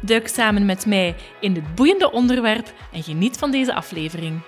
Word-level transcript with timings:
Duik 0.00 0.28
samen 0.28 0.66
met 0.66 0.86
mij 0.86 1.14
in 1.40 1.52
dit 1.54 1.74
boeiende 1.74 2.12
onderwerp 2.12 2.72
en 2.92 3.02
geniet 3.02 3.38
van 3.38 3.50
deze 3.50 3.74
aflevering. 3.74 4.40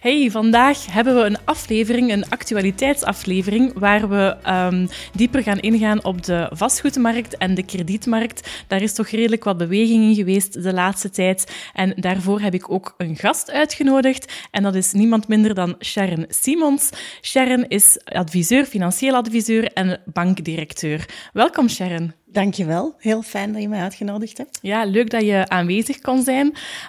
Hey, 0.00 0.30
vandaag 0.30 0.86
hebben 0.92 1.14
we 1.14 1.20
een 1.20 1.44
aflevering, 1.44 2.12
een 2.12 2.28
actualiteitsaflevering, 2.28 3.72
waar 3.78 4.08
we 4.08 4.36
um, 4.48 4.88
dieper 5.12 5.42
gaan 5.42 5.58
ingaan 5.58 6.04
op 6.04 6.22
de 6.22 6.50
vastgoedmarkt 6.52 7.36
en 7.36 7.54
de 7.54 7.62
kredietmarkt. 7.62 8.64
Daar 8.66 8.82
is 8.82 8.92
toch 8.92 9.08
redelijk 9.08 9.44
wat 9.44 9.56
beweging 9.56 10.02
in 10.04 10.14
geweest 10.14 10.62
de 10.62 10.72
laatste 10.72 11.10
tijd. 11.10 11.70
En 11.72 11.92
daarvoor 11.96 12.40
heb 12.40 12.54
ik 12.54 12.70
ook 12.70 12.94
een 12.96 13.16
gast 13.16 13.50
uitgenodigd. 13.50 14.32
En 14.50 14.62
dat 14.62 14.74
is 14.74 14.92
niemand 14.92 15.28
minder 15.28 15.54
dan 15.54 15.76
Sharon 15.84 16.24
Simons. 16.28 16.90
Sharon 17.22 17.64
is 17.68 18.00
adviseur, 18.04 18.64
financieel 18.64 19.14
adviseur 19.14 19.72
en 19.72 20.00
bankdirecteur. 20.12 21.08
Welkom, 21.32 21.68
Sharon. 21.68 22.12
Dankjewel. 22.28 22.94
Heel 22.98 23.22
fijn 23.22 23.52
dat 23.52 23.62
je 23.62 23.68
mij 23.68 23.80
uitgenodigd 23.80 24.38
hebt. 24.38 24.58
Ja, 24.62 24.84
leuk 24.84 25.10
dat 25.10 25.22
je 25.22 25.48
aanwezig 25.48 26.00
kon 26.00 26.22
zijn. 26.22 26.46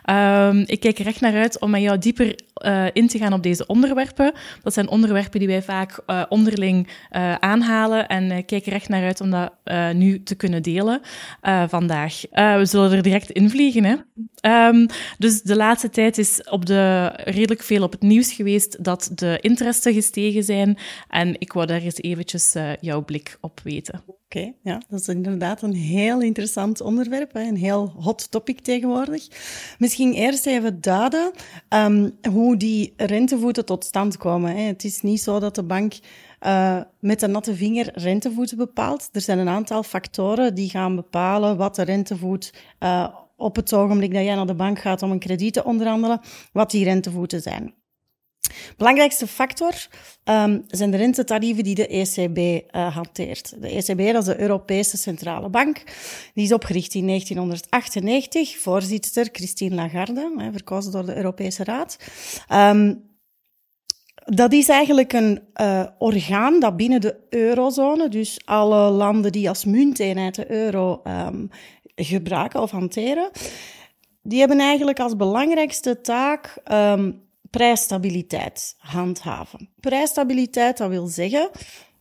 Um, 0.09 0.63
ik 0.65 0.79
kijk 0.79 0.99
er 0.99 1.07
echt 1.07 1.21
naar 1.21 1.35
uit 1.35 1.59
om 1.59 1.69
met 1.69 1.81
jou 1.81 1.97
dieper 1.97 2.35
uh, 2.65 2.85
in 2.93 3.07
te 3.07 3.17
gaan 3.17 3.33
op 3.33 3.43
deze 3.43 3.65
onderwerpen. 3.65 4.33
Dat 4.63 4.73
zijn 4.73 4.89
onderwerpen 4.89 5.39
die 5.39 5.47
wij 5.47 5.61
vaak 5.61 5.99
uh, 6.07 6.23
onderling 6.29 6.87
uh, 6.87 7.35
aanhalen 7.35 8.07
en 8.07 8.45
kijk 8.45 8.65
er 8.65 8.73
echt 8.73 8.89
naar 8.89 9.03
uit 9.03 9.21
om 9.21 9.29
dat 9.29 9.51
nu 9.93 10.23
te 10.23 10.35
kunnen 10.35 10.63
delen 10.63 11.01
vandaag. 11.67 12.21
we 12.31 12.65
zullen 12.65 12.91
er 12.91 13.01
direct 13.01 13.29
invliegen. 13.29 13.83
Hè? 13.83 13.95
Um, 14.67 14.87
dus 15.17 15.41
de 15.41 15.55
laatste 15.55 15.89
tijd 15.89 16.17
is 16.17 16.43
op 16.49 16.65
de, 16.65 17.11
redelijk 17.15 17.63
veel 17.63 17.83
op 17.83 17.91
het 17.91 18.01
nieuws 18.01 18.33
geweest 18.33 18.83
dat 18.83 19.11
de 19.15 19.37
interesten 19.41 19.93
gestegen 19.93 20.43
zijn. 20.43 20.77
En 21.09 21.35
ik 21.39 21.53
wou 21.53 21.65
daar 21.65 21.81
eens 21.81 22.01
eventjes 22.01 22.55
jouw 22.79 23.03
blik 23.05 23.37
op 23.41 23.59
weten. 23.63 24.16
Oké, 24.29 24.53
ja, 24.63 24.81
dat 24.89 24.99
is 24.99 25.07
inderdaad 25.07 25.61
een 25.61 25.73
heel 25.73 26.21
interessant 26.21 26.81
onderwerp, 26.81 27.35
een 27.35 27.55
heel 27.55 27.93
hot 27.97 28.31
topic 28.31 28.59
tegenwoordig. 28.59 29.27
Misschien 29.77 30.13
eerst 30.13 30.45
even 30.45 30.81
duiden 30.81 31.31
um, 31.69 32.17
hoe 32.29 32.57
die 32.57 32.93
rentevoeten 32.97 33.65
tot 33.65 33.85
stand 33.85 34.17
komen. 34.17 34.55
Hè. 34.55 34.61
Het 34.61 34.83
is 34.83 35.01
niet 35.01 35.21
zo 35.21 35.39
dat 35.39 35.55
de 35.55 35.63
bank 35.63 35.93
uh, 36.45 36.81
met 36.99 37.21
een 37.21 37.31
natte 37.31 37.55
vinger 37.55 37.89
rentevoeten 37.93 38.57
bepaalt. 38.57 39.09
Er 39.11 39.21
zijn 39.21 39.39
een 39.39 39.49
aantal 39.49 39.83
factoren 39.83 40.55
die 40.55 40.69
gaan 40.69 40.95
bepalen 40.95 41.57
wat 41.57 41.75
de 41.75 41.83
rentevoet 41.83 42.53
uh, 42.79 43.07
op 43.35 43.55
het 43.55 43.73
ogenblik 43.73 44.13
dat 44.13 44.23
jij 44.23 44.35
naar 44.35 44.45
de 44.47 44.55
bank 44.55 44.79
gaat 44.79 45.01
om 45.01 45.11
een 45.11 45.19
krediet 45.19 45.53
te 45.53 45.63
onderhandelen, 45.63 46.21
wat 46.51 46.71
die 46.71 46.83
rentevoeten 46.83 47.41
zijn. 47.41 47.73
Belangrijkste 48.77 49.27
factor 49.27 49.73
um, 50.23 50.63
zijn 50.67 50.91
de 50.91 50.97
rentetarieven 50.97 51.63
die 51.63 51.75
de 51.75 51.87
ECB 51.87 52.37
uh, 52.37 52.95
hanteert. 52.95 53.61
De 53.61 53.69
ECB, 53.69 54.13
dat 54.13 54.27
is 54.27 54.33
de 54.33 54.39
Europese 54.39 54.97
Centrale 54.97 55.49
Bank. 55.49 55.83
Die 56.33 56.43
is 56.43 56.53
opgericht 56.53 56.93
in 56.93 57.07
1998. 57.07 58.57
Voorzitter 58.57 59.29
Christine 59.31 59.75
Lagarde, 59.75 60.33
hè, 60.37 60.51
verkozen 60.51 60.91
door 60.91 61.05
de 61.05 61.15
Europese 61.15 61.63
Raad. 61.63 61.97
Um, 62.53 63.05
dat 64.25 64.53
is 64.53 64.69
eigenlijk 64.69 65.13
een 65.13 65.41
uh, 65.61 65.83
orgaan 65.97 66.59
dat 66.59 66.77
binnen 66.77 67.01
de 67.01 67.15
eurozone, 67.29 68.09
dus 68.09 68.39
alle 68.45 68.89
landen 68.89 69.31
die 69.31 69.49
als 69.49 69.65
munteenheid 69.65 70.35
de 70.35 70.51
euro 70.51 71.01
um, 71.03 71.49
gebruiken 71.95 72.61
of 72.61 72.71
hanteren, 72.71 73.29
die 74.21 74.39
hebben 74.39 74.59
eigenlijk 74.59 74.99
als 74.99 75.15
belangrijkste 75.15 76.01
taak 76.01 76.61
prijsstabiliteit 77.49 78.75
handhaven. 78.77 79.69
Prijsstabiliteit, 79.79 80.77
dat 80.77 80.89
wil 80.89 81.07
zeggen 81.07 81.49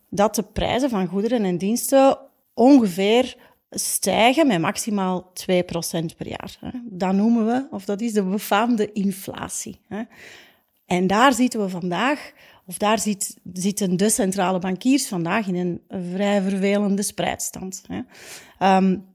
dat 0.09 0.35
de 0.35 0.43
prijzen 0.43 0.89
van 0.89 1.07
goederen 1.07 1.43
en 1.43 1.57
diensten 1.57 2.17
ongeveer 2.53 3.35
stijgen 3.69 4.47
met 4.47 4.59
maximaal 4.59 5.31
2% 5.33 5.55
per 6.17 6.27
jaar. 6.27 6.59
Dat 6.83 7.13
noemen 7.13 7.45
we, 7.45 7.67
of 7.71 7.85
dat 7.85 8.01
is 8.01 8.13
de 8.13 8.23
befaamde 8.23 8.91
inflatie. 8.91 9.79
En 10.85 11.07
daar 11.07 11.33
zitten 11.33 11.59
we 11.59 11.69
vandaag, 11.69 12.31
of 12.65 12.77
daar 12.77 12.99
zit, 12.99 13.37
zitten 13.53 13.97
de 13.97 14.09
centrale 14.09 14.59
bankiers 14.59 15.07
vandaag 15.07 15.47
in 15.47 15.55
een 15.55 15.81
vrij 16.13 16.41
vervelende 16.41 17.01
spreidstand. 17.01 17.83
Um, 18.59 19.05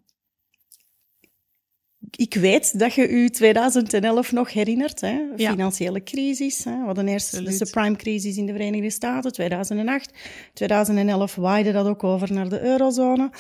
ik 2.10 2.34
weet 2.34 2.78
dat 2.78 2.94
je 2.94 3.08
u 3.08 3.28
2011 3.28 4.32
nog 4.32 4.52
herinnert. 4.52 5.00
Hè? 5.00 5.20
Financiële 5.36 6.02
crisis. 6.02 6.64
Hè? 6.64 6.78
We 6.78 6.84
hadden 6.84 7.08
eerst 7.08 7.44
de 7.44 7.52
subprime-crisis 7.52 8.36
in 8.36 8.46
de 8.46 8.52
Verenigde 8.52 8.90
Staten, 8.90 9.32
2008. 9.32 10.12
2011 10.54 11.34
waaide 11.34 11.72
dat 11.72 11.86
ook 11.86 12.04
over 12.04 12.32
naar 12.32 12.48
de 12.48 12.60
eurozone. 12.60 13.30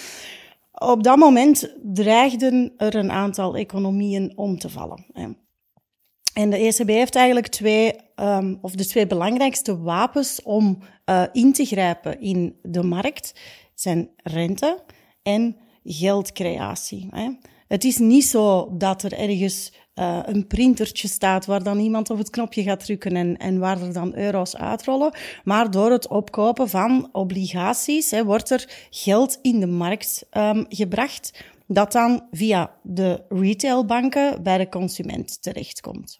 Op 0.72 1.02
dat 1.02 1.16
moment 1.16 1.74
dreigden 1.82 2.72
er 2.76 2.94
een 2.94 3.12
aantal 3.12 3.56
economieën 3.56 4.32
om 4.36 4.58
te 4.58 4.68
vallen. 4.68 5.06
Hè? 5.12 5.28
En 6.32 6.50
de 6.50 6.56
ECB 6.56 6.88
heeft 6.88 7.14
eigenlijk 7.14 7.46
twee, 7.46 7.92
um, 8.16 8.58
of 8.60 8.74
de 8.74 8.86
twee 8.86 9.06
belangrijkste 9.06 9.78
wapens 9.78 10.42
om 10.42 10.78
uh, 11.06 11.22
in 11.32 11.52
te 11.52 11.64
grijpen 11.64 12.20
in 12.20 12.56
de 12.62 12.82
markt 12.82 13.40
zijn 13.74 14.10
rente 14.16 14.82
en 15.22 15.56
geldcreatie. 15.84 17.08
Hè? 17.10 17.28
Het 17.72 17.84
is 17.84 17.98
niet 17.98 18.24
zo 18.24 18.74
dat 18.76 19.02
er 19.02 19.12
ergens 19.12 19.72
uh, 19.94 20.18
een 20.22 20.46
printertje 20.46 21.08
staat 21.08 21.46
waar 21.46 21.62
dan 21.62 21.78
iemand 21.78 22.10
op 22.10 22.18
het 22.18 22.30
knopje 22.30 22.62
gaat 22.62 22.84
drukken 22.84 23.16
en, 23.16 23.36
en 23.36 23.58
waar 23.58 23.82
er 23.82 23.92
dan 23.92 24.16
euro's 24.16 24.56
uitrollen. 24.56 25.14
Maar 25.44 25.70
door 25.70 25.90
het 25.90 26.08
opkopen 26.08 26.68
van 26.68 27.08
obligaties 27.12 28.10
hè, 28.10 28.24
wordt 28.24 28.50
er 28.50 28.86
geld 28.90 29.38
in 29.42 29.60
de 29.60 29.66
markt 29.66 30.26
um, 30.30 30.66
gebracht 30.68 31.44
dat 31.66 31.92
dan 31.92 32.26
via 32.30 32.74
de 32.82 33.24
retailbanken 33.28 34.42
bij 34.42 34.58
de 34.58 34.68
consument 34.68 35.42
terechtkomt. 35.42 36.16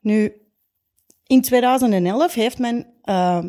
Nu, 0.00 0.32
in 1.26 1.40
2011 1.40 2.34
heeft 2.34 2.58
men 2.58 2.86
uh, 3.04 3.44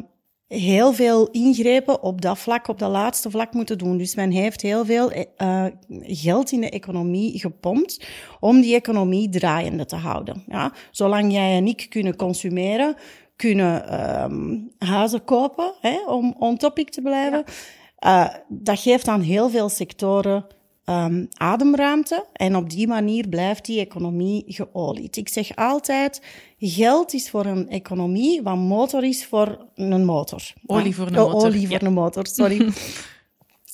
heel 0.47 0.93
veel 0.93 1.27
ingrepen 1.31 2.03
op 2.03 2.21
dat 2.21 2.37
vlak, 2.37 2.67
op 2.67 2.79
dat 2.79 2.91
laatste 2.91 3.29
vlak 3.29 3.53
moeten 3.53 3.77
doen. 3.77 3.97
Dus 3.97 4.15
men 4.15 4.31
heeft 4.31 4.61
heel 4.61 4.85
veel 4.85 5.11
uh, 5.13 5.65
geld 6.01 6.51
in 6.51 6.61
de 6.61 6.69
economie 6.69 7.39
gepompt 7.39 8.07
om 8.39 8.61
die 8.61 8.75
economie 8.75 9.29
draaiende 9.29 9.85
te 9.85 9.95
houden. 9.95 10.43
Ja? 10.47 10.71
Zolang 10.91 11.31
jij 11.31 11.55
en 11.55 11.67
ik 11.67 11.85
kunnen 11.89 12.15
consumeren, 12.15 12.95
kunnen 13.35 14.01
um, 14.23 14.71
huizen 14.77 15.23
kopen 15.23 15.73
hè, 15.81 15.99
om 16.07 16.35
on 16.39 16.57
topic 16.57 16.89
te 16.89 17.01
blijven. 17.01 17.43
Ja. 17.45 17.53
Uh, 17.99 18.35
dat 18.47 18.79
geeft 18.79 19.07
aan 19.07 19.21
heel 19.21 19.49
veel 19.49 19.69
sectoren 19.69 20.45
um, 20.89 21.27
ademruimte 21.33 22.25
en 22.33 22.55
op 22.55 22.69
die 22.69 22.87
manier 22.87 23.27
blijft 23.27 23.65
die 23.65 23.79
economie 23.79 24.43
geolied. 24.47 25.17
Ik 25.17 25.29
zeg 25.29 25.55
altijd, 25.55 26.21
geld 26.59 27.13
is 27.13 27.29
voor 27.29 27.45
een 27.45 27.69
economie 27.69 28.41
wat 28.41 28.57
motor 28.57 29.03
is 29.03 29.25
voor 29.25 29.67
een 29.75 30.05
motor. 30.05 30.53
Olie 30.65 30.95
voor 30.95 31.07
een 31.07 31.13
motor. 31.13 31.33
Oh, 31.33 31.43
olie 31.43 31.67
voor 31.67 31.81
een 31.81 31.93
motor, 31.93 32.27
sorry. 32.27 32.71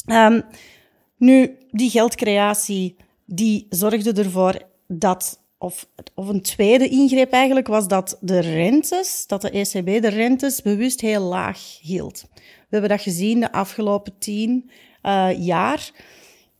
um, 0.06 0.42
nu, 1.18 1.58
die 1.72 1.90
geldcreatie, 1.90 2.96
die 3.26 3.66
zorgde 3.70 4.14
ervoor 4.14 4.62
dat 4.88 5.42
of, 5.58 5.88
of 6.14 6.28
een 6.28 6.42
tweede 6.42 6.90
ingreep 6.90 7.32
eigenlijk 7.32 7.68
was 7.68 7.88
dat 7.88 8.18
de 8.22 8.40
rentes, 8.40 9.28
dat 9.28 9.42
de 9.42 9.50
ECB 9.50 10.02
de 10.02 10.08
rentes 10.08 10.62
bewust 10.62 11.02
heel 11.02 11.22
laag 11.22 11.80
hield. 11.82 12.26
We 12.34 12.80
hebben 12.80 12.90
dat 12.90 13.02
gezien 13.02 13.40
de 13.40 13.52
afgelopen 13.52 14.18
tien 14.18 14.70
uh, 15.04 15.30
jaar 15.38 15.92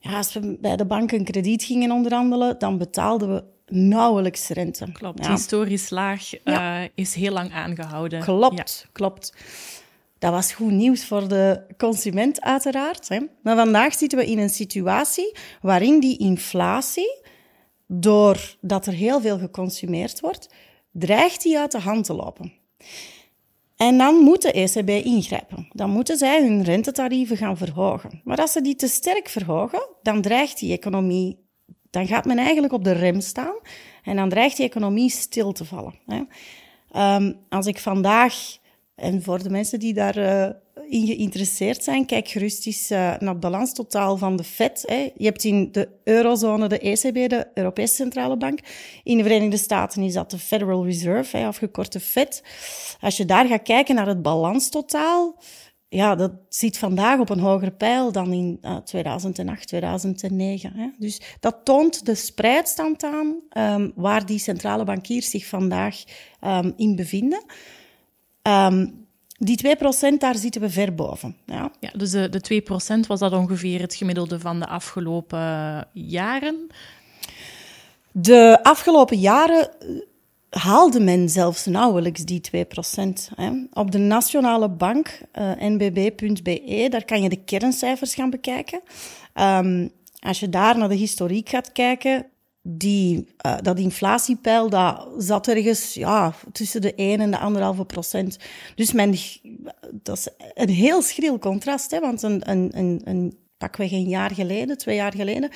ja, 0.04 0.16
als 0.16 0.32
we 0.32 0.56
bij 0.60 0.76
de 0.76 0.84
bank 0.84 1.12
een 1.12 1.24
krediet 1.24 1.62
gingen 1.62 1.90
onderhandelen, 1.90 2.58
dan 2.58 2.78
betaalden 2.78 3.34
we 3.34 3.44
nauwelijks 3.74 4.48
rente. 4.48 4.92
Klopt, 4.92 5.28
historisch 5.28 5.90
laag 5.90 6.44
uh, 6.44 6.80
is 6.94 7.14
heel 7.14 7.32
lang 7.32 7.52
aangehouden. 7.52 8.20
Klopt, 8.20 8.88
klopt. 8.92 9.34
Dat 10.18 10.32
was 10.32 10.52
goed 10.52 10.70
nieuws 10.70 11.06
voor 11.06 11.28
de 11.28 11.66
consument, 11.76 12.40
uiteraard. 12.40 13.08
Hè. 13.08 13.18
Maar 13.42 13.56
vandaag 13.56 13.94
zitten 13.94 14.18
we 14.18 14.26
in 14.26 14.38
een 14.38 14.50
situatie 14.50 15.36
waarin 15.60 16.00
die 16.00 16.18
inflatie, 16.18 17.22
doordat 17.86 18.86
er 18.86 18.92
heel 18.92 19.20
veel 19.20 19.38
geconsumeerd 19.38 20.20
wordt, 20.20 20.48
dreigt 20.92 21.42
die 21.42 21.58
uit 21.58 21.72
de 21.72 21.80
hand 21.80 22.04
te 22.04 22.14
lopen. 22.14 22.52
En 23.76 23.98
dan 23.98 24.14
moet 24.14 24.42
de 24.42 24.52
ECB 24.52 24.88
ingrijpen. 24.88 25.68
Dan 25.72 25.90
moeten 25.90 26.16
zij 26.16 26.42
hun 26.42 26.62
rentetarieven 26.62 27.36
gaan 27.36 27.56
verhogen. 27.56 28.20
Maar 28.24 28.36
als 28.36 28.52
ze 28.52 28.60
die 28.60 28.74
te 28.74 28.88
sterk 28.88 29.28
verhogen, 29.28 29.88
dan 30.02 30.22
dreigt 30.22 30.58
die 30.58 30.72
economie, 30.72 31.38
dan 31.90 32.06
gaat 32.06 32.24
men 32.24 32.38
eigenlijk 32.38 32.72
op 32.72 32.84
de 32.84 32.92
rem 32.92 33.20
staan 33.20 33.54
en 34.02 34.16
dan 34.16 34.28
dreigt 34.28 34.56
die 34.56 34.66
economie 34.66 35.10
stil 35.10 35.52
te 35.52 35.64
vallen. 35.64 35.94
Hè. 36.06 36.22
Um, 37.16 37.36
als 37.48 37.66
ik 37.66 37.78
vandaag, 37.78 38.58
en 38.94 39.22
voor 39.22 39.42
de 39.42 39.50
mensen 39.50 39.78
die 39.78 39.94
daar 39.94 40.18
uh, 40.18 40.50
in 40.88 41.06
geïnteresseerd 41.06 41.84
zijn, 41.84 42.06
kijk 42.06 42.28
gerust 42.28 42.66
eens 42.66 42.90
uh, 42.90 42.98
naar 42.98 43.18
het 43.20 43.40
balanstotaal 43.40 44.16
van 44.16 44.36
de 44.36 44.44
Fed. 44.44 44.82
Hè. 44.86 45.10
Je 45.16 45.24
hebt 45.24 45.44
in 45.44 45.68
de 45.72 45.88
eurozone 46.04 46.68
de 46.68 46.78
ECB, 46.78 47.28
de 47.28 47.46
Europese 47.54 47.94
Centrale 47.94 48.36
Bank. 48.36 48.58
In 49.02 49.16
de 49.16 49.22
Verenigde 49.22 49.56
Staten 49.56 50.02
is 50.02 50.12
dat 50.12 50.30
de 50.30 50.38
Federal 50.38 50.84
Reserve, 50.84 51.36
hè, 51.36 51.46
afgekorte 51.46 52.00
Fed. 52.00 52.42
Als 53.00 53.16
je 53.16 53.24
daar 53.24 53.46
gaat 53.46 53.62
kijken 53.62 53.94
naar 53.94 54.06
het 54.06 54.22
balanstotaal, 54.22 55.38
ja, 55.88 56.14
dat 56.14 56.32
zit 56.48 56.78
vandaag 56.78 57.18
op 57.20 57.30
een 57.30 57.38
hogere 57.38 57.72
pijl 57.72 58.12
dan 58.12 58.32
in 58.32 58.58
uh, 58.62 58.76
2008, 58.76 59.66
2009. 59.66 60.72
Hè. 60.74 60.88
Dus 60.98 61.20
dat 61.40 61.56
toont 61.64 62.06
de 62.06 62.14
spreidstand 62.14 63.02
aan 63.02 63.34
um, 63.58 63.92
waar 63.94 64.26
die 64.26 64.38
centrale 64.38 64.84
bankiers 64.84 65.30
zich 65.30 65.46
vandaag 65.46 66.02
um, 66.44 66.72
in 66.76 66.96
bevinden. 66.96 67.44
Um, 68.42 69.03
die 69.38 69.76
2%, 70.14 70.18
daar 70.18 70.36
zitten 70.36 70.60
we 70.60 70.70
ver 70.70 70.94
boven. 70.94 71.36
Ja, 71.46 71.70
ja 71.80 71.90
dus 71.96 72.10
de, 72.10 72.28
de 72.28 72.62
2% 73.02 73.06
was 73.06 73.20
dat 73.20 73.32
ongeveer 73.32 73.80
het 73.80 73.94
gemiddelde 73.94 74.40
van 74.40 74.60
de 74.60 74.66
afgelopen 74.66 75.86
jaren? 75.92 76.66
De 78.12 78.58
afgelopen 78.62 79.18
jaren 79.18 79.70
haalde 80.50 81.00
men 81.00 81.28
zelfs 81.28 81.66
nauwelijks 81.66 82.24
die 82.24 82.40
2%. 82.56 82.58
Hè. 83.34 83.50
Op 83.72 83.90
de 83.90 83.98
nationale 83.98 84.68
bank, 84.68 85.20
uh, 85.38 85.50
nbb.be, 85.58 86.86
daar 86.90 87.04
kan 87.04 87.22
je 87.22 87.28
de 87.28 87.44
kerncijfers 87.44 88.14
gaan 88.14 88.30
bekijken. 88.30 88.80
Um, 89.34 89.90
als 90.18 90.40
je 90.40 90.48
daar 90.48 90.78
naar 90.78 90.88
de 90.88 90.94
historiek 90.94 91.48
gaat 91.48 91.72
kijken, 91.72 92.26
die, 92.66 93.34
uh, 93.46 93.56
dat 93.62 93.78
inflatiepeil 93.78 94.68
dat 94.68 95.08
zat 95.18 95.48
ergens 95.48 95.94
ja, 95.94 96.34
tussen 96.52 96.80
de 96.80 96.94
1 96.94 97.20
en 97.20 97.30
de 97.30 97.74
1,5 97.78 97.86
procent. 97.86 98.38
Dus 98.74 98.92
men, 98.92 99.14
dat 99.92 100.16
is 100.16 100.28
een 100.54 100.68
heel 100.68 101.02
schril 101.02 101.38
contrast, 101.38 101.90
hè, 101.90 102.00
want 102.00 102.22
een, 102.22 102.50
een, 102.50 102.70
een, 102.78 103.00
een 103.04 103.38
pakweg 103.58 103.92
een 103.92 104.08
jaar 104.08 104.30
geleden, 104.30 104.78
twee 104.78 104.96
jaar 104.96 105.14
geleden, 105.14 105.50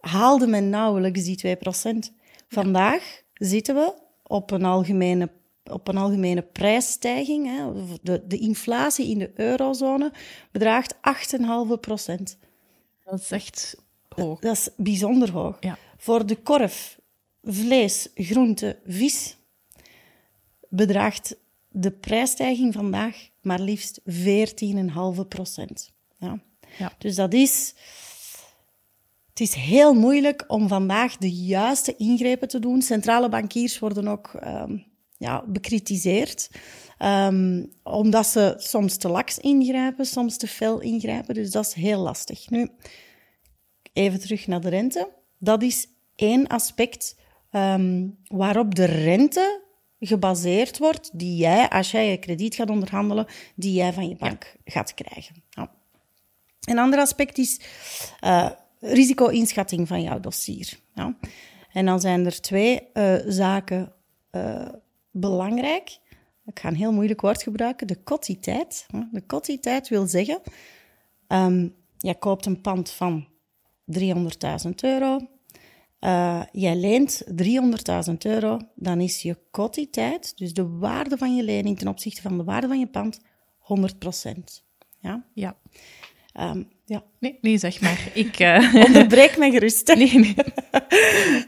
haalde 0.00 0.46
men 0.46 0.70
nauwelijks 0.70 1.24
die 1.24 1.36
2 1.36 1.56
procent. 1.56 2.12
Vandaag 2.48 3.22
zitten 3.34 3.74
we 3.74 3.94
op 4.22 4.50
een 4.50 4.64
algemene, 4.64 5.30
op 5.64 5.88
een 5.88 5.96
algemene 5.96 6.42
prijsstijging. 6.42 7.46
Hè. 7.46 7.72
De, 8.02 8.26
de 8.26 8.38
inflatie 8.38 9.08
in 9.10 9.18
de 9.18 9.30
eurozone 9.34 10.12
bedraagt 10.50 10.94
8,5 10.94 11.80
procent. 11.80 12.38
Dat 13.04 13.20
is 13.20 13.30
echt 13.30 13.76
hoog. 14.08 14.40
Dat 14.40 14.56
is 14.56 14.68
bijzonder 14.76 15.30
hoog. 15.30 15.56
Ja. 15.60 15.78
Voor 15.96 16.26
de 16.26 16.36
korf, 16.36 16.98
vlees, 17.42 18.08
groente, 18.14 18.78
vis 18.86 19.36
bedraagt 20.68 21.36
de 21.68 21.90
prijsstijging 21.90 22.74
vandaag 22.74 23.28
maar 23.46 23.60
liefst 23.60 24.00
14,5 24.10 25.28
procent. 25.28 25.92
Ja. 26.18 26.40
Ja. 26.78 26.92
Dus 26.98 27.14
dat 27.14 27.34
is... 27.34 27.74
Het 29.28 29.48
is 29.48 29.54
heel 29.54 29.94
moeilijk 29.94 30.44
om 30.46 30.68
vandaag 30.68 31.16
de 31.16 31.30
juiste 31.30 31.96
ingrepen 31.96 32.48
te 32.48 32.58
doen. 32.58 32.82
Centrale 32.82 33.28
bankiers 33.28 33.78
worden 33.78 34.08
ook 34.08 34.32
um, 34.44 34.84
ja, 35.16 35.44
bekritiseerd. 35.46 36.50
Um, 36.98 37.72
omdat 37.82 38.26
ze 38.26 38.54
soms 38.56 38.96
te 38.96 39.08
laks 39.08 39.38
ingrijpen, 39.38 40.06
soms 40.06 40.36
te 40.36 40.46
fel 40.46 40.80
ingrijpen. 40.80 41.34
Dus 41.34 41.50
dat 41.50 41.66
is 41.66 41.72
heel 41.72 42.00
lastig. 42.00 42.50
Nu, 42.50 42.68
even 43.92 44.20
terug 44.20 44.46
naar 44.46 44.60
de 44.60 44.68
rente. 44.68 45.08
Dat 45.38 45.62
is 45.62 45.88
één 46.14 46.46
aspect 46.46 47.16
um, 47.50 48.18
waarop 48.26 48.74
de 48.74 48.84
rente 48.84 49.64
gebaseerd 50.00 50.78
wordt 50.78 51.10
die 51.18 51.36
jij, 51.36 51.68
als 51.68 51.90
jij 51.90 52.10
je 52.10 52.16
krediet 52.16 52.54
gaat 52.54 52.70
onderhandelen, 52.70 53.26
die 53.54 53.72
jij 53.72 53.92
van 53.92 54.08
je 54.08 54.16
bank 54.16 54.56
ja. 54.64 54.72
gaat 54.72 54.94
krijgen. 54.94 55.42
Ja. 55.50 55.70
Een 56.60 56.78
ander 56.78 56.98
aspect 56.98 57.38
is 57.38 57.60
uh, 58.24 58.50
risico-inschatting 58.80 59.88
van 59.88 60.02
jouw 60.02 60.20
dossier. 60.20 60.78
Ja. 60.94 61.16
En 61.72 61.86
dan 61.86 62.00
zijn 62.00 62.24
er 62.26 62.40
twee 62.40 62.88
uh, 62.94 63.14
zaken 63.26 63.92
uh, 64.32 64.68
belangrijk. 65.10 65.98
Ik 66.46 66.58
ga 66.58 66.68
een 66.68 66.76
heel 66.76 66.92
moeilijk 66.92 67.20
woord 67.20 67.42
gebruiken. 67.42 67.86
De 67.86 68.02
kotiteit. 68.02 68.86
De 69.12 69.20
kotiteit 69.26 69.88
wil 69.88 70.06
zeggen, 70.06 70.40
um, 71.28 71.74
jij 71.98 72.14
koopt 72.14 72.46
een 72.46 72.60
pand 72.60 72.90
van 72.90 73.26
300.000 73.86 74.70
euro. 74.80 75.20
Uh, 76.00 76.42
jij 76.52 76.76
leent 76.76 77.24
300.000 78.08 78.14
euro, 78.18 78.58
dan 78.74 79.00
is 79.00 79.22
je 79.22 79.38
kotiteit, 79.50 80.32
dus 80.36 80.52
de 80.52 80.68
waarde 80.68 81.16
van 81.16 81.36
je 81.36 81.42
lening 81.42 81.78
ten 81.78 81.88
opzichte 81.88 82.22
van 82.22 82.36
de 82.36 82.44
waarde 82.44 82.66
van 82.66 82.78
je 82.78 82.86
pand, 82.86 83.20
100%. 83.20 84.64
Ja? 85.00 85.24
Ja. 85.34 85.56
Um, 86.40 86.68
ja. 86.84 87.04
Nee, 87.18 87.38
nee, 87.40 87.58
zeg 87.58 87.80
maar. 87.80 88.10
Ik 88.14 88.40
uh... 88.40 88.74
onderbreek 88.86 89.36
mij 89.36 89.50
gerust. 89.50 89.94
Nee, 89.94 90.18
nee. 90.18 90.34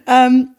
um, 0.06 0.54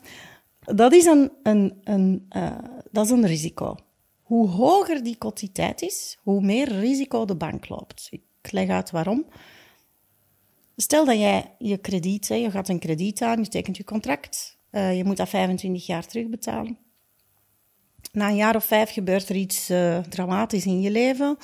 dat, 0.76 0.94
is 0.94 1.06
een, 1.06 1.31
een, 1.44 1.80
een, 1.84 2.26
uh, 2.36 2.58
dat 2.92 3.06
is 3.06 3.12
een 3.12 3.26
risico. 3.28 3.76
Hoe 4.22 4.48
hoger 4.48 5.04
die 5.04 5.18
kotiteit 5.18 5.81
is, 5.81 6.18
hoe 6.22 6.42
meer 6.42 6.68
risico 6.68 7.26
de 7.26 7.36
bank 7.36 7.70
loopt. 7.70 8.08
Ik 8.10 8.52
leg 8.52 8.70
uit 8.70 8.92
waarom. 8.92 9.26
Stel 10.81 11.06
dat 11.06 11.18
jij 11.18 11.56
je 11.58 11.78
krediet, 11.78 12.28
je 12.28 12.52
gaat 12.52 12.70
een 12.70 12.80
krediet 12.80 13.22
aan, 13.22 13.44
je 13.44 13.48
tekent 13.48 13.78
je 13.78 13.84
contract, 13.84 14.58
uh, 14.72 14.98
je 14.98 15.04
moet 15.04 15.18
dat 15.18 15.30
25 15.30 15.86
jaar 15.86 16.08
terugbetalen. 16.08 16.78
Na 18.12 18.30
een 18.30 18.36
jaar 18.36 18.56
of 18.56 18.66
vijf 18.66 18.92
gebeurt 18.92 19.30
er 19.30 19.36
iets 19.36 19.70
uh, 19.70 19.98
dramatisch 19.98 20.66
in 20.66 20.81
je 20.81 20.92
leven, 20.92 21.38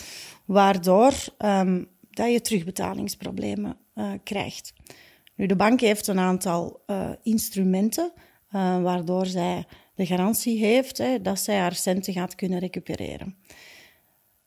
waardoor 0.46 1.14
um, 1.38 1.88
dat 2.10 2.32
je 2.32 2.42
terugbetalingsproblemen 2.42 3.78
uh, 3.96 4.12
krijgt. 4.24 4.74
Nu, 5.36 5.46
de 5.46 5.56
bank 5.56 5.80
heeft 5.80 6.08
een 6.08 6.20
aantal 6.20 6.84
instrumenten 7.24 8.12
waardoor 8.82 9.26
zij 9.26 9.66
de 9.96 10.06
garantie 10.06 10.66
heeft 10.66 10.98
hè, 10.98 11.22
dat 11.22 11.40
zij 11.40 11.58
haar 11.58 11.76
centen 11.76 12.14
gaat 12.14 12.36
kunnen 12.36 12.60
recupereren. 12.60 13.38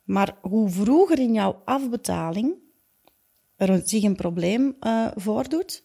Maar 0.04 0.36
hoe 0.40 0.68
vroeger 0.68 1.18
in 1.18 1.32
jouw 1.32 1.62
afbetaling 1.64 2.66
er 3.58 3.82
zich 3.84 4.02
een 4.02 4.16
probleem 4.16 4.76
uh, 4.80 5.06
voordoet, 5.14 5.84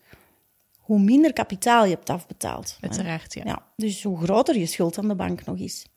hoe 0.77 0.99
minder 0.99 1.33
kapitaal 1.33 1.83
je 1.83 1.93
hebt 1.93 2.09
afbetaald. 2.09 2.77
Uiteraard, 2.81 3.33
ja. 3.33 3.41
ja. 3.45 3.71
Dus 3.75 4.03
hoe 4.03 4.17
groter 4.17 4.57
je 4.57 4.65
schuld 4.65 4.97
aan 4.97 5.07
de 5.07 5.15
bank 5.15 5.45
nog 5.45 5.57
is. 5.57 5.87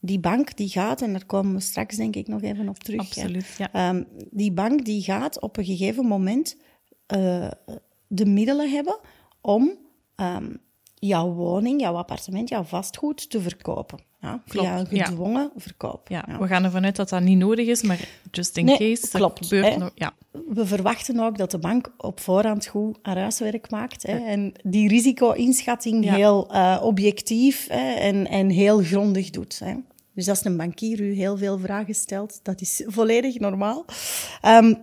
Die 0.00 0.20
bank 0.20 0.56
die 0.56 0.68
gaat, 0.68 1.02
en 1.02 1.12
daar 1.12 1.26
komen 1.26 1.54
we 1.54 1.60
straks 1.60 1.96
denk 1.96 2.16
ik 2.16 2.28
nog 2.28 2.42
even 2.42 2.68
op 2.68 2.78
terug. 2.78 3.00
Absoluut, 3.00 3.54
ja. 3.58 3.68
ja. 3.72 3.88
Um, 3.88 4.06
die 4.30 4.52
bank 4.52 4.84
die 4.84 5.02
gaat 5.02 5.40
op 5.40 5.56
een 5.56 5.64
gegeven 5.64 6.06
moment 6.06 6.56
uh, 7.14 7.50
de 8.06 8.26
middelen 8.26 8.70
hebben 8.70 8.98
om 9.40 9.78
um, 10.16 10.58
jouw 10.94 11.32
woning, 11.32 11.80
jouw 11.80 11.94
appartement, 11.94 12.48
jouw 12.48 12.62
vastgoed 12.62 13.30
te 13.30 13.40
verkopen. 13.40 13.98
Ja, 14.20 14.42
via 14.46 14.78
een 14.78 14.86
gedwongen 14.86 15.50
ja. 15.54 15.60
verkoop. 15.60 16.08
Ja, 16.08 16.24
ja, 16.28 16.38
we 16.38 16.46
gaan 16.46 16.64
ervan 16.64 16.84
uit 16.84 16.96
dat 16.96 17.08
dat 17.08 17.22
niet 17.22 17.38
nodig 17.38 17.66
is, 17.66 17.82
maar 17.82 18.08
just 18.30 18.56
in 18.56 18.64
nee, 18.64 18.76
case. 18.76 19.08
Klopt. 19.08 19.46
Gebeurt 19.46 19.76
nog, 19.76 19.90
ja. 19.94 20.14
We 20.48 20.66
verwachten 20.66 21.20
ook 21.20 21.38
dat 21.38 21.50
de 21.50 21.58
bank 21.58 21.92
op 21.96 22.20
voorhand 22.20 22.66
goed 22.66 22.98
haar 23.02 23.18
huiswerk 23.18 23.70
maakt. 23.70 24.02
Hè, 24.02 24.18
en 24.18 24.52
die 24.62 24.88
risico-inschatting 24.88 26.10
heel 26.10 26.54
uh, 26.54 26.80
objectief 26.82 27.68
hè, 27.68 27.92
en, 27.92 28.26
en 28.26 28.48
heel 28.50 28.82
grondig 28.82 29.30
doet. 29.30 29.58
Hè. 29.58 29.74
Dus 30.12 30.28
als 30.28 30.44
een 30.44 30.56
bankier 30.56 31.00
u 31.00 31.12
heel 31.12 31.36
veel 31.36 31.58
vragen 31.58 31.94
stelt, 31.94 32.40
dat 32.42 32.60
is 32.60 32.82
volledig 32.86 33.38
normaal. 33.38 33.84
Um, 34.42 34.78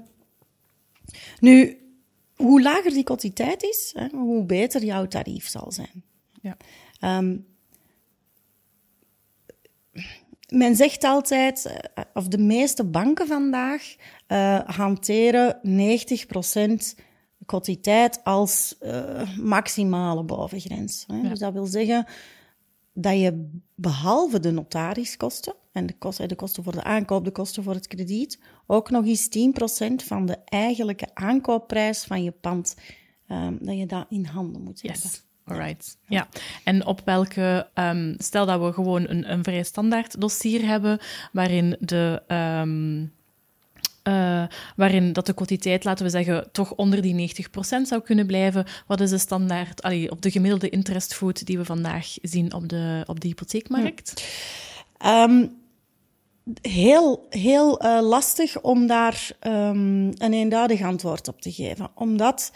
nu, 1.39 1.77
hoe 2.35 2.61
lager 2.61 2.91
die 2.91 3.03
quantiteit 3.03 3.63
is, 3.63 3.93
hè, 3.97 4.07
hoe 4.17 4.45
beter 4.45 4.83
jouw 4.83 5.07
tarief 5.07 5.47
zal 5.47 5.71
zijn. 5.71 6.03
Ja. 6.41 6.57
Um, 7.17 7.45
men 10.51 10.75
zegt 10.75 11.03
altijd, 11.03 11.83
of 12.13 12.27
de 12.27 12.37
meeste 12.37 12.83
banken 12.83 13.27
vandaag 13.27 13.95
uh, 14.27 14.59
hanteren 14.59 15.59
90% 16.95 17.01
quantiteit 17.45 18.23
als 18.23 18.75
uh, 18.81 19.37
maximale 19.37 20.23
bovengrens. 20.23 21.03
Hè. 21.07 21.15
Ja. 21.15 21.29
Dus 21.29 21.39
dat 21.39 21.53
wil 21.53 21.65
zeggen 21.65 22.05
dat 22.93 23.19
je 23.19 23.49
behalve 23.75 24.39
de 24.39 24.51
notariskosten 24.51 25.55
en 25.71 25.85
de 25.85 25.97
kosten, 25.97 26.27
de 26.27 26.35
kosten 26.35 26.63
voor 26.63 26.73
de 26.73 26.83
aankoop, 26.83 27.25
de 27.25 27.31
kosten 27.31 27.63
voor 27.63 27.73
het 27.73 27.87
krediet, 27.87 28.39
ook 28.67 28.89
nog 28.89 29.05
eens 29.05 29.27
10% 29.27 29.93
van 29.95 30.25
de 30.25 30.37
eigenlijke 30.45 31.07
aankoopprijs 31.13 32.03
van 32.03 32.23
je 32.23 32.31
pand, 32.31 32.75
um, 33.31 33.57
dat 33.61 33.77
je 33.77 33.85
dat 33.85 34.05
in 34.09 34.25
handen 34.25 34.61
moet 34.61 34.81
yes. 34.81 34.91
hebben. 34.91 35.19
Alright, 35.45 35.97
ja. 36.07 36.27
En 36.63 36.85
op 36.85 37.01
welke, 37.05 37.67
um, 37.75 38.15
stel 38.17 38.45
dat 38.45 38.61
we 38.61 38.73
gewoon 38.73 39.09
een, 39.09 39.31
een 39.31 39.43
vrij 39.43 39.63
standaard 39.63 40.21
dossier 40.21 40.65
hebben, 40.65 40.99
waarin 41.31 41.75
de, 41.79 42.21
um, 42.27 43.11
uh, 44.03 44.43
waarin 44.75 45.13
dat 45.13 45.25
de 45.25 45.33
quotiteit, 45.33 45.83
laten 45.83 46.05
we 46.05 46.11
zeggen, 46.11 46.49
toch 46.51 46.73
onder 46.73 47.01
die 47.01 47.35
90% 47.35 47.81
zou 47.81 48.01
kunnen 48.01 48.27
blijven. 48.27 48.65
Wat 48.87 49.01
is 49.01 49.09
de 49.09 49.17
standaard, 49.17 49.81
allee, 49.81 50.11
op 50.11 50.21
de 50.21 50.31
gemiddelde 50.31 50.69
interest 50.69 51.13
food 51.13 51.45
die 51.45 51.57
we 51.57 51.65
vandaag 51.65 52.07
zien 52.21 52.53
op 52.53 52.69
de, 52.69 53.03
op 53.05 53.19
de 53.19 53.27
hypotheekmarkt? 53.27 54.23
Um, 55.05 55.61
heel, 56.61 57.25
heel 57.29 57.85
uh, 57.85 58.01
lastig 58.01 58.61
om 58.61 58.87
daar 58.87 59.31
um, 59.41 60.05
een 60.17 60.33
eenduidig 60.33 60.81
antwoord 60.81 61.27
op 61.27 61.41
te 61.41 61.51
geven. 61.51 61.89
Omdat 61.95 62.51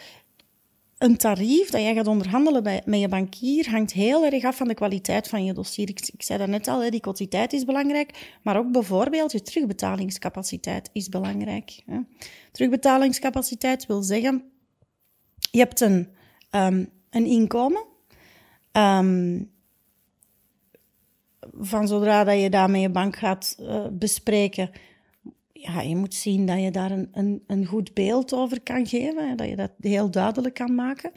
een 0.98 1.16
tarief 1.16 1.70
dat 1.70 1.80
jij 1.80 1.94
gaat 1.94 2.06
onderhandelen 2.06 2.82
met 2.84 3.00
je 3.00 3.08
bankier 3.08 3.70
hangt 3.70 3.92
heel 3.92 4.24
erg 4.24 4.44
af 4.44 4.56
van 4.56 4.68
de 4.68 4.74
kwaliteit 4.74 5.28
van 5.28 5.44
je 5.44 5.52
dossier. 5.52 5.88
Ik, 5.88 6.08
ik 6.12 6.22
zei 6.22 6.38
dat 6.38 6.48
net 6.48 6.68
al, 6.68 6.82
hè, 6.82 6.90
die 6.90 7.00
kwantiteit 7.00 7.52
is 7.52 7.64
belangrijk, 7.64 8.38
maar 8.42 8.58
ook 8.58 8.72
bijvoorbeeld 8.72 9.32
je 9.32 9.42
terugbetalingscapaciteit 9.42 10.90
is 10.92 11.08
belangrijk. 11.08 11.82
Hè. 11.86 11.98
Terugbetalingscapaciteit 12.52 13.86
wil 13.86 14.02
zeggen, 14.02 14.44
je 15.50 15.58
hebt 15.58 15.80
een, 15.80 16.08
um, 16.50 16.90
een 17.10 17.26
inkomen, 17.26 17.84
um, 18.72 19.50
van 21.60 21.88
zodra 21.88 22.24
dat 22.24 22.40
je 22.40 22.50
daar 22.50 22.70
met 22.70 22.80
je 22.80 22.90
bank 22.90 23.16
gaat 23.16 23.56
uh, 23.60 23.86
bespreken, 23.92 24.70
ja, 25.60 25.80
je 25.80 25.96
moet 25.96 26.14
zien 26.14 26.46
dat 26.46 26.60
je 26.60 26.70
daar 26.70 26.90
een, 26.90 27.08
een, 27.12 27.42
een 27.46 27.66
goed 27.66 27.94
beeld 27.94 28.34
over 28.34 28.60
kan 28.60 28.86
geven, 28.86 29.36
dat 29.36 29.48
je 29.48 29.56
dat 29.56 29.70
heel 29.80 30.10
duidelijk 30.10 30.54
kan 30.54 30.74
maken. 30.74 31.12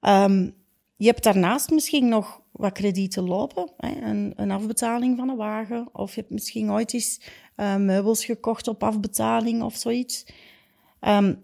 Um, 0.00 0.54
je 0.96 1.06
hebt 1.06 1.22
daarnaast 1.22 1.70
misschien 1.70 2.08
nog 2.08 2.42
wat 2.52 2.72
kredieten 2.72 3.24
lopen, 3.24 3.70
hè, 3.76 4.10
een, 4.10 4.32
een, 4.36 4.50
afbetaling 4.50 5.16
van 5.16 5.28
een 5.28 5.36
wagen, 5.36 5.88
of 5.92 6.14
je 6.14 6.20
hebt 6.20 6.32
misschien 6.32 6.70
ooit 6.70 6.94
eens 6.94 7.20
uh, 7.56 7.76
meubels 7.76 8.24
gekocht 8.24 8.68
op 8.68 8.82
afbetaling 8.82 9.62
of 9.62 9.74
zoiets. 9.74 10.26
Um, 11.00 11.42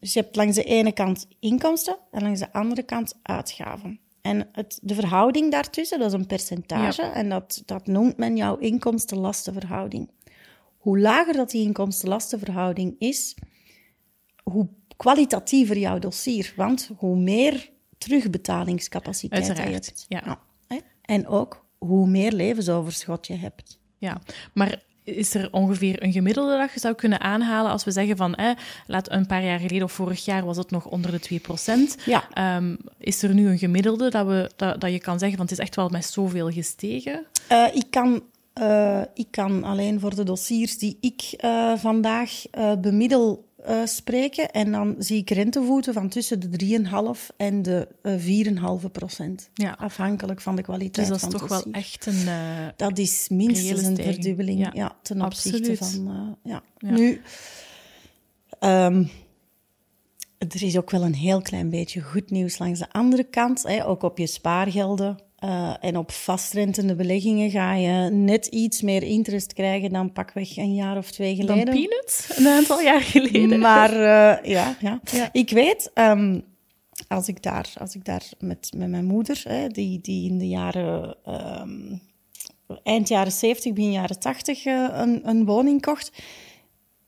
dus 0.00 0.12
je 0.12 0.20
hebt 0.20 0.36
langs 0.36 0.56
de 0.56 0.64
ene 0.64 0.92
kant 0.92 1.26
inkomsten 1.38 1.96
en 2.10 2.22
langs 2.22 2.40
de 2.40 2.52
andere 2.52 2.82
kant 2.82 3.18
uitgaven. 3.22 4.00
En 4.20 4.48
het, 4.52 4.78
de 4.82 4.94
verhouding 4.94 5.50
daartussen, 5.50 5.98
dat 5.98 6.08
is 6.08 6.18
een 6.18 6.26
percentage, 6.26 7.02
en 7.02 7.28
dat, 7.28 7.62
dat 7.66 7.86
noemt 7.86 8.16
men 8.16 8.36
jouw 8.36 8.56
inkomsten-lastenverhouding. 8.56 10.10
Hoe 10.82 10.98
lager 10.98 11.32
dat 11.32 11.50
die 11.50 11.62
inkomsten-lastenverhouding 11.62 12.94
is, 12.98 13.34
hoe 14.42 14.68
kwalitatiever 14.96 15.78
jouw 15.78 15.98
dossier. 15.98 16.52
Want 16.56 16.90
hoe 16.96 17.16
meer 17.16 17.70
terugbetalingscapaciteit 17.98 19.46
je 19.46 19.52
hebt. 19.52 20.06
Ja. 20.08 20.40
En 21.02 21.26
ook 21.26 21.64
hoe 21.78 22.06
meer 22.06 22.32
levensoverschot 22.32 23.26
je 23.26 23.36
hebt. 23.36 23.78
Ja, 23.98 24.20
maar 24.54 24.82
is 25.04 25.34
er 25.34 25.48
ongeveer 25.52 26.02
een 26.02 26.12
gemiddelde 26.12 26.56
dat 26.56 26.72
je 26.72 26.80
zou 26.80 26.94
kunnen 26.94 27.20
aanhalen 27.20 27.70
als 27.70 27.84
we 27.84 27.90
zeggen 27.90 28.16
van, 28.16 28.34
eh, 28.34 28.50
laat 28.86 29.10
een 29.10 29.26
paar 29.26 29.44
jaar 29.44 29.58
geleden 29.58 29.82
of 29.82 29.92
vorig 29.92 30.24
jaar 30.24 30.44
was 30.44 30.56
het 30.56 30.70
nog 30.70 30.86
onder 30.86 31.10
de 31.10 31.20
2%. 31.20 31.96
Ja. 32.04 32.56
Um, 32.56 32.78
is 32.98 33.22
er 33.22 33.34
nu 33.34 33.48
een 33.48 33.58
gemiddelde 33.58 34.10
dat, 34.10 34.26
we, 34.26 34.50
dat, 34.56 34.80
dat 34.80 34.92
je 34.92 35.00
kan 35.00 35.18
zeggen 35.18 35.36
van 35.36 35.46
het 35.46 35.58
is 35.58 35.64
echt 35.64 35.76
wel 35.76 35.88
met 35.88 36.04
zoveel 36.04 36.50
gestegen? 36.50 37.26
Uh, 37.52 37.74
ik 37.74 37.86
kan 37.90 38.22
uh, 38.60 39.02
ik 39.14 39.26
kan 39.30 39.64
alleen 39.64 40.00
voor 40.00 40.14
de 40.14 40.24
dossiers 40.24 40.78
die 40.78 40.98
ik 41.00 41.34
uh, 41.44 41.76
vandaag 41.76 42.42
uh, 42.58 42.72
bemiddel 42.80 43.50
spreken. 43.84 44.50
En 44.50 44.72
dan 44.72 44.94
zie 44.98 45.18
ik 45.18 45.30
rentevoeten 45.30 45.92
van 45.92 46.08
tussen 46.08 46.40
de 46.40 46.80
3,5 47.30 47.36
en 47.36 47.62
de 47.62 47.88
4,5 48.84 48.90
procent. 48.92 49.50
Ja. 49.54 49.76
Afhankelijk 49.78 50.40
van 50.40 50.56
de 50.56 50.62
kwaliteit 50.62 51.08
dus 51.08 51.20
dat 51.20 51.32
is 51.32 51.38
toch 51.38 51.48
wel 51.48 51.72
echt 51.72 52.06
een 52.06 52.28
Dat 52.76 52.98
is 52.98 53.28
minstens 53.28 53.82
een 53.82 53.96
verdubbeling 53.96 54.58
ja. 54.58 54.70
ja 54.74 54.96
ten 55.02 55.22
opzichte 55.22 55.76
van... 55.76 56.36
ja. 56.42 56.62
ja. 56.78 56.90
Nu... 56.90 57.20
Um, 58.60 59.10
er 60.38 60.62
is 60.62 60.76
ook 60.76 60.90
wel 60.90 61.02
een 61.02 61.14
heel 61.14 61.42
klein 61.42 61.70
beetje 61.70 62.00
goed 62.00 62.30
nieuws 62.30 62.58
langs 62.58 62.78
de 62.78 62.92
andere 62.92 63.24
kant. 63.24 63.62
Hè, 63.62 63.86
ook 63.86 64.02
op 64.02 64.18
je 64.18 64.26
spaargelden 64.26 65.18
uh, 65.44 65.74
en 65.80 65.96
op 65.96 66.10
vastrentende 66.10 66.94
beleggingen 66.94 67.50
ga 67.50 67.74
je 67.74 68.10
net 68.10 68.46
iets 68.46 68.82
meer 68.82 69.02
interest 69.02 69.52
krijgen 69.52 69.92
dan 69.92 70.12
pakweg 70.12 70.56
een 70.56 70.74
jaar 70.74 70.96
of 70.96 71.10
twee 71.10 71.34
geleden. 71.34 71.64
Dan 71.64 71.74
peanuts, 71.74 72.38
een 72.38 72.46
aantal 72.46 72.80
jaar 72.80 73.00
geleden. 73.00 73.58
Maar 73.58 73.92
uh, 73.92 74.50
ja, 74.50 74.76
ja, 74.80 75.00
ja, 75.10 75.28
ik 75.32 75.50
weet, 75.50 75.90
um, 75.94 76.44
als 77.08 77.28
ik 77.28 77.42
daar, 77.42 77.72
als 77.78 77.94
ik 77.94 78.04
daar 78.04 78.22
met, 78.38 78.70
met 78.76 78.88
mijn 78.88 79.04
moeder, 79.04 79.42
hè, 79.48 79.68
die, 79.68 80.00
die 80.00 80.30
in 80.30 80.38
de 80.38 80.48
jaren, 80.48 81.16
um, 81.60 82.00
eind 82.82 83.08
jaren 83.08 83.32
70, 83.32 83.72
begin 83.72 83.92
jaren 83.92 84.18
80 84.18 84.64
uh, 84.64 84.84
eh, 84.84 84.98
een, 84.98 85.28
een 85.28 85.44
woning 85.44 85.80
kocht, 85.80 86.12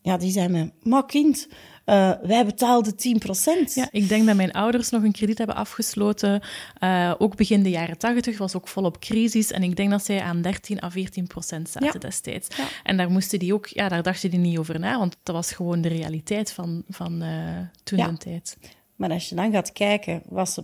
ja, 0.04 0.16
die 0.16 0.30
zei 0.30 0.48
me, 0.48 0.70
maar 0.82 1.06
kind, 1.06 1.48
uh, 1.86 2.12
wij 2.22 2.44
betaalden 2.44 2.94
10%. 2.94 3.74
Ja, 3.74 3.88
ik 3.90 4.08
denk 4.08 4.26
dat 4.26 4.36
mijn 4.36 4.52
ouders 4.52 4.90
nog 4.90 5.02
een 5.02 5.12
krediet 5.12 5.38
hebben 5.38 5.56
afgesloten. 5.56 6.42
Uh, 6.80 7.14
ook 7.18 7.36
begin 7.36 7.62
de 7.62 7.70
jaren 7.70 7.98
80 7.98 8.38
was 8.38 8.54
ook 8.54 8.68
volop 8.68 9.00
crisis. 9.00 9.50
En 9.50 9.62
ik 9.62 9.76
denk 9.76 9.90
dat 9.90 10.04
zij 10.04 10.22
aan 10.22 10.42
13 10.42 10.82
à 10.82 10.90
14 10.90 11.26
procent 11.26 11.68
zaten 11.68 12.00
destijds. 12.00 12.56
Ja. 12.56 12.64
En 12.82 12.96
daar 12.96 13.10
moesten 13.10 13.38
die 13.38 13.54
ook, 13.54 13.66
ja, 13.66 13.88
daar 13.88 14.02
dachten 14.02 14.30
die 14.30 14.38
niet 14.38 14.58
over 14.58 14.78
na, 14.78 14.98
want 14.98 15.16
dat 15.22 15.34
was 15.34 15.52
gewoon 15.52 15.80
de 15.80 15.88
realiteit 15.88 16.52
van, 16.52 16.82
van 16.88 17.22
uh, 17.22 17.58
toen 17.82 17.98
ja. 17.98 18.16
tijd. 18.16 18.56
Maar 18.96 19.10
als 19.10 19.28
je 19.28 19.34
dan 19.34 19.52
gaat 19.52 19.72
kijken, 19.72 20.22
was 20.28 20.58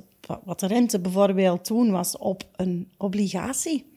wat 0.44 0.60
de 0.60 0.66
rente 0.66 1.00
bijvoorbeeld 1.00 1.64
toen 1.64 1.90
was 1.90 2.18
op 2.18 2.42
een 2.56 2.88
obligatie. 2.96 3.89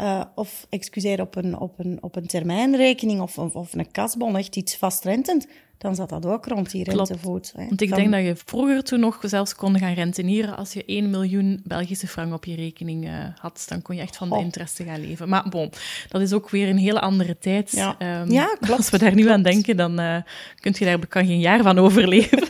Uh, 0.00 0.24
of 0.34 0.66
excuseer, 0.70 1.20
op 1.20 1.36
een, 1.36 1.58
op, 1.58 1.78
een, 1.78 1.98
op 2.00 2.16
een 2.16 2.26
termijnrekening 2.26 3.20
of, 3.20 3.38
of, 3.38 3.54
of 3.54 3.74
een 3.74 3.90
kasbon, 3.90 4.36
echt 4.36 4.56
iets 4.56 4.76
vastrentend, 4.76 5.46
dan 5.78 5.94
zat 5.94 6.08
dat 6.08 6.26
ook 6.26 6.46
rond 6.46 6.70
die 6.70 6.84
rentevoet. 6.84 7.52
Hè. 7.56 7.66
Want 7.66 7.80
ik 7.80 7.94
denk 7.94 8.12
dat 8.12 8.24
je 8.24 8.36
vroeger 8.36 8.82
toen 8.82 9.00
nog 9.00 9.18
zelfs 9.22 9.54
kon 9.54 9.78
gaan 9.78 9.92
rentenieren 9.92 10.56
als 10.56 10.72
je 10.72 10.84
1 10.84 11.10
miljoen 11.10 11.60
Belgische 11.64 12.06
frank 12.06 12.32
op 12.32 12.44
je 12.44 12.54
rekening 12.54 13.04
uh, 13.04 13.26
had. 13.38 13.64
Dan 13.68 13.82
kon 13.82 13.96
je 13.96 14.00
echt 14.00 14.16
van 14.16 14.28
de 14.28 14.34
oh. 14.34 14.40
interesse 14.40 14.84
gaan 14.84 15.00
leven. 15.00 15.28
Maar 15.28 15.48
bon, 15.48 15.70
dat 16.08 16.20
is 16.20 16.32
ook 16.32 16.50
weer 16.50 16.68
een 16.68 16.78
hele 16.78 17.00
andere 17.00 17.38
tijd. 17.38 17.70
Ja, 17.70 18.20
um, 18.22 18.30
ja 18.30 18.56
klopt. 18.60 18.76
Als 18.76 18.90
we 18.90 18.98
daar 18.98 19.14
nu 19.14 19.22
klopt. 19.22 19.34
aan 19.34 19.42
denken, 19.42 19.76
dan 19.76 20.00
uh, 20.00 20.16
kun 20.60 20.74
je 20.78 20.84
daar 20.84 21.06
kan 21.06 21.26
geen 21.26 21.40
jaar 21.40 21.62
van 21.62 21.78
overleven. 21.84 22.42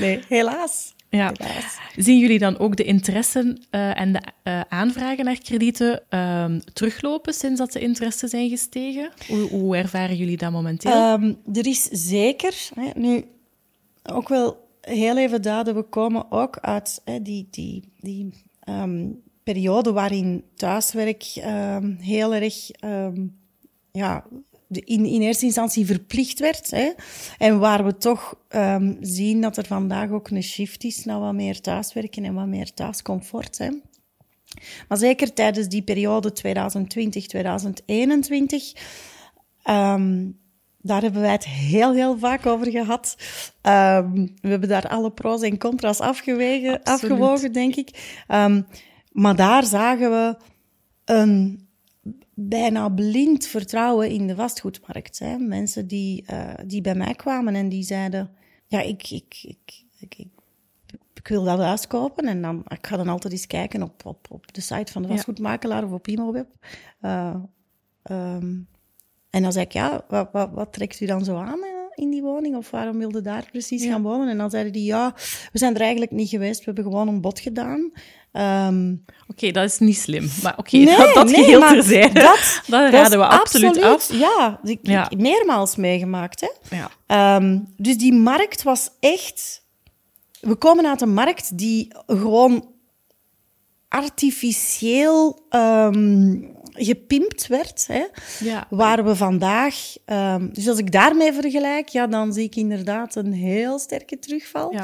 nee, 0.00 0.20
helaas. 0.28 0.94
Ja. 1.16 1.32
Zien 1.96 2.18
jullie 2.18 2.38
dan 2.38 2.58
ook 2.58 2.76
de 2.76 2.84
interesse 2.84 3.58
uh, 3.70 4.00
en 4.00 4.12
de 4.12 4.20
uh, 4.44 4.60
aanvragen 4.68 5.24
naar 5.24 5.38
kredieten 5.38 6.02
uh, 6.10 6.44
teruglopen 6.72 7.34
sinds 7.34 7.58
dat 7.58 7.72
de 7.72 7.80
interesse 7.80 8.28
zijn 8.28 8.48
gestegen? 8.48 9.10
Hoe, 9.28 9.48
hoe 9.48 9.76
ervaren 9.76 10.16
jullie 10.16 10.36
dat 10.36 10.52
momenteel? 10.52 11.12
Um, 11.12 11.36
er 11.52 11.66
is 11.66 11.82
zeker, 11.82 12.68
hè, 12.74 12.90
nu 12.94 13.24
ook 14.02 14.28
wel 14.28 14.68
heel 14.80 15.16
even 15.16 15.42
duiden, 15.42 15.74
we 15.74 15.82
komen 15.82 16.30
ook 16.30 16.58
uit 16.60 17.00
hè, 17.04 17.22
die, 17.22 17.48
die, 17.50 17.92
die 18.00 18.44
um, 18.68 19.22
periode 19.42 19.92
waarin 19.92 20.44
thuiswerk 20.54 21.42
um, 21.46 21.96
heel 22.00 22.34
erg 22.34 22.70
ja, 23.96 24.24
in, 24.68 25.04
in 25.04 25.20
eerste 25.20 25.44
instantie 25.44 25.86
verplicht 25.86 26.38
werd. 26.38 26.70
Hè, 26.70 26.92
en 27.38 27.58
waar 27.58 27.84
we 27.84 27.96
toch 27.96 28.34
um, 28.48 28.96
zien 29.00 29.40
dat 29.40 29.56
er 29.56 29.66
vandaag 29.66 30.10
ook 30.10 30.30
een 30.30 30.42
shift 30.42 30.84
is 30.84 31.04
naar 31.04 31.20
wat 31.20 31.34
meer 31.34 31.60
thuiswerken 31.60 32.24
en 32.24 32.34
wat 32.34 32.46
meer 32.46 32.74
thuiscomfort. 32.74 33.58
Hè. 33.58 33.68
Maar 34.88 34.98
zeker 34.98 35.32
tijdens 35.32 35.68
die 35.68 35.82
periode 35.82 36.32
2020, 36.32 37.26
2021, 37.26 38.72
um, 39.64 40.38
daar 40.80 41.02
hebben 41.02 41.20
wij 41.20 41.32
het 41.32 41.46
heel, 41.46 41.94
heel 41.94 42.18
vaak 42.18 42.46
over 42.46 42.70
gehad. 42.70 43.16
Um, 43.62 44.34
we 44.40 44.48
hebben 44.48 44.68
daar 44.68 44.88
alle 44.88 45.10
pro's 45.10 45.42
en 45.42 45.58
contra's 45.58 46.00
afgewegen, 46.00 46.82
afgewogen, 46.82 47.52
denk 47.52 47.74
ik. 47.74 48.20
Um, 48.28 48.66
maar 49.12 49.36
daar 49.36 49.64
zagen 49.64 50.10
we 50.10 50.36
een 51.04 51.65
bijna 52.34 52.88
blind 52.88 53.46
vertrouwen 53.46 54.10
in 54.10 54.26
de 54.26 54.34
vastgoedmarkt. 54.34 55.18
Hè. 55.18 55.38
Mensen 55.38 55.86
die, 55.86 56.24
uh, 56.30 56.54
die 56.66 56.80
bij 56.80 56.94
mij 56.94 57.14
kwamen 57.14 57.54
en 57.54 57.68
die 57.68 57.82
zeiden: 57.82 58.30
Ja, 58.66 58.80
ik, 58.80 59.10
ik, 59.10 59.40
ik, 59.42 59.84
ik, 59.98 60.18
ik, 60.18 60.28
ik 61.14 61.28
wil 61.28 61.44
dat 61.44 61.58
huis 61.58 61.86
kopen. 61.86 62.24
En 62.24 62.42
dan, 62.42 62.62
ik 62.68 62.86
ga 62.86 62.96
dan 62.96 63.08
altijd 63.08 63.32
eens 63.32 63.46
kijken 63.46 63.82
op, 63.82 64.06
op, 64.06 64.26
op 64.30 64.54
de 64.54 64.60
site 64.60 64.92
van 64.92 65.02
de 65.02 65.08
vastgoedmakelaar 65.08 65.80
ja. 65.80 65.86
of 65.86 65.92
op 65.92 66.08
Imoweb. 66.08 66.48
Uh, 67.02 67.34
um, 68.10 68.68
en 69.30 69.42
dan 69.42 69.52
zei 69.52 69.64
ik: 69.64 69.72
Ja, 69.72 70.04
wat, 70.08 70.28
wat, 70.32 70.50
wat 70.52 70.72
trekt 70.72 71.00
u 71.00 71.06
dan 71.06 71.24
zo 71.24 71.36
aan? 71.36 71.76
in 71.96 72.10
die 72.10 72.22
woning? 72.22 72.56
Of 72.56 72.70
waarom 72.70 72.98
wilde 72.98 73.20
daar 73.20 73.48
precies 73.50 73.84
ja. 73.84 73.90
gaan 73.90 74.02
wonen? 74.02 74.28
En 74.28 74.38
dan 74.38 74.50
zeiden 74.50 74.72
die, 74.72 74.84
ja, 74.84 75.12
we 75.52 75.58
zijn 75.58 75.74
er 75.74 75.80
eigenlijk 75.80 76.10
niet 76.10 76.28
geweest. 76.28 76.58
We 76.58 76.64
hebben 76.64 76.84
gewoon 76.84 77.08
een 77.08 77.20
bod 77.20 77.40
gedaan. 77.40 77.92
Um, 78.38 79.04
oké, 79.06 79.30
okay, 79.30 79.50
dat 79.52 79.64
is 79.64 79.78
niet 79.78 79.98
slim. 79.98 80.30
Maar 80.42 80.58
oké, 80.58 80.76
okay, 80.76 80.84
nee, 80.84 80.96
dat, 80.96 81.14
dat 81.24 81.26
nee, 81.26 81.44
geheel 81.44 81.60
terzijde. 81.60 82.20
Dat, 82.20 82.62
dat 82.66 82.92
raden 82.92 83.18
we 83.18 83.26
absoluut, 83.26 83.82
absoluut 83.82 84.22
af. 84.22 84.36
Ja, 84.36 84.60
ik, 84.62 84.78
ja. 84.82 85.10
Ik, 85.10 85.18
meermaals 85.18 85.76
meegemaakt. 85.76 86.40
Hè? 86.40 86.76
Ja. 86.76 87.36
Um, 87.36 87.72
dus 87.76 87.96
die 87.96 88.12
markt 88.12 88.62
was 88.62 88.90
echt... 89.00 89.64
We 90.40 90.54
komen 90.54 90.86
uit 90.86 91.00
een 91.00 91.14
markt 91.14 91.58
die 91.58 91.92
gewoon 92.06 92.75
artificieel 93.96 95.46
um, 95.50 96.54
gepimpt 96.72 97.46
werd. 97.46 97.86
Hè, 97.86 98.04
ja. 98.44 98.66
Waar 98.70 99.04
we 99.04 99.16
vandaag... 99.16 99.94
Um, 100.06 100.52
dus 100.52 100.68
als 100.68 100.78
ik 100.78 100.92
daarmee 100.92 101.32
vergelijk, 101.32 101.88
ja, 101.88 102.06
dan 102.06 102.32
zie 102.32 102.44
ik 102.44 102.56
inderdaad 102.56 103.14
een 103.14 103.32
heel 103.32 103.78
sterke 103.78 104.18
terugval. 104.18 104.74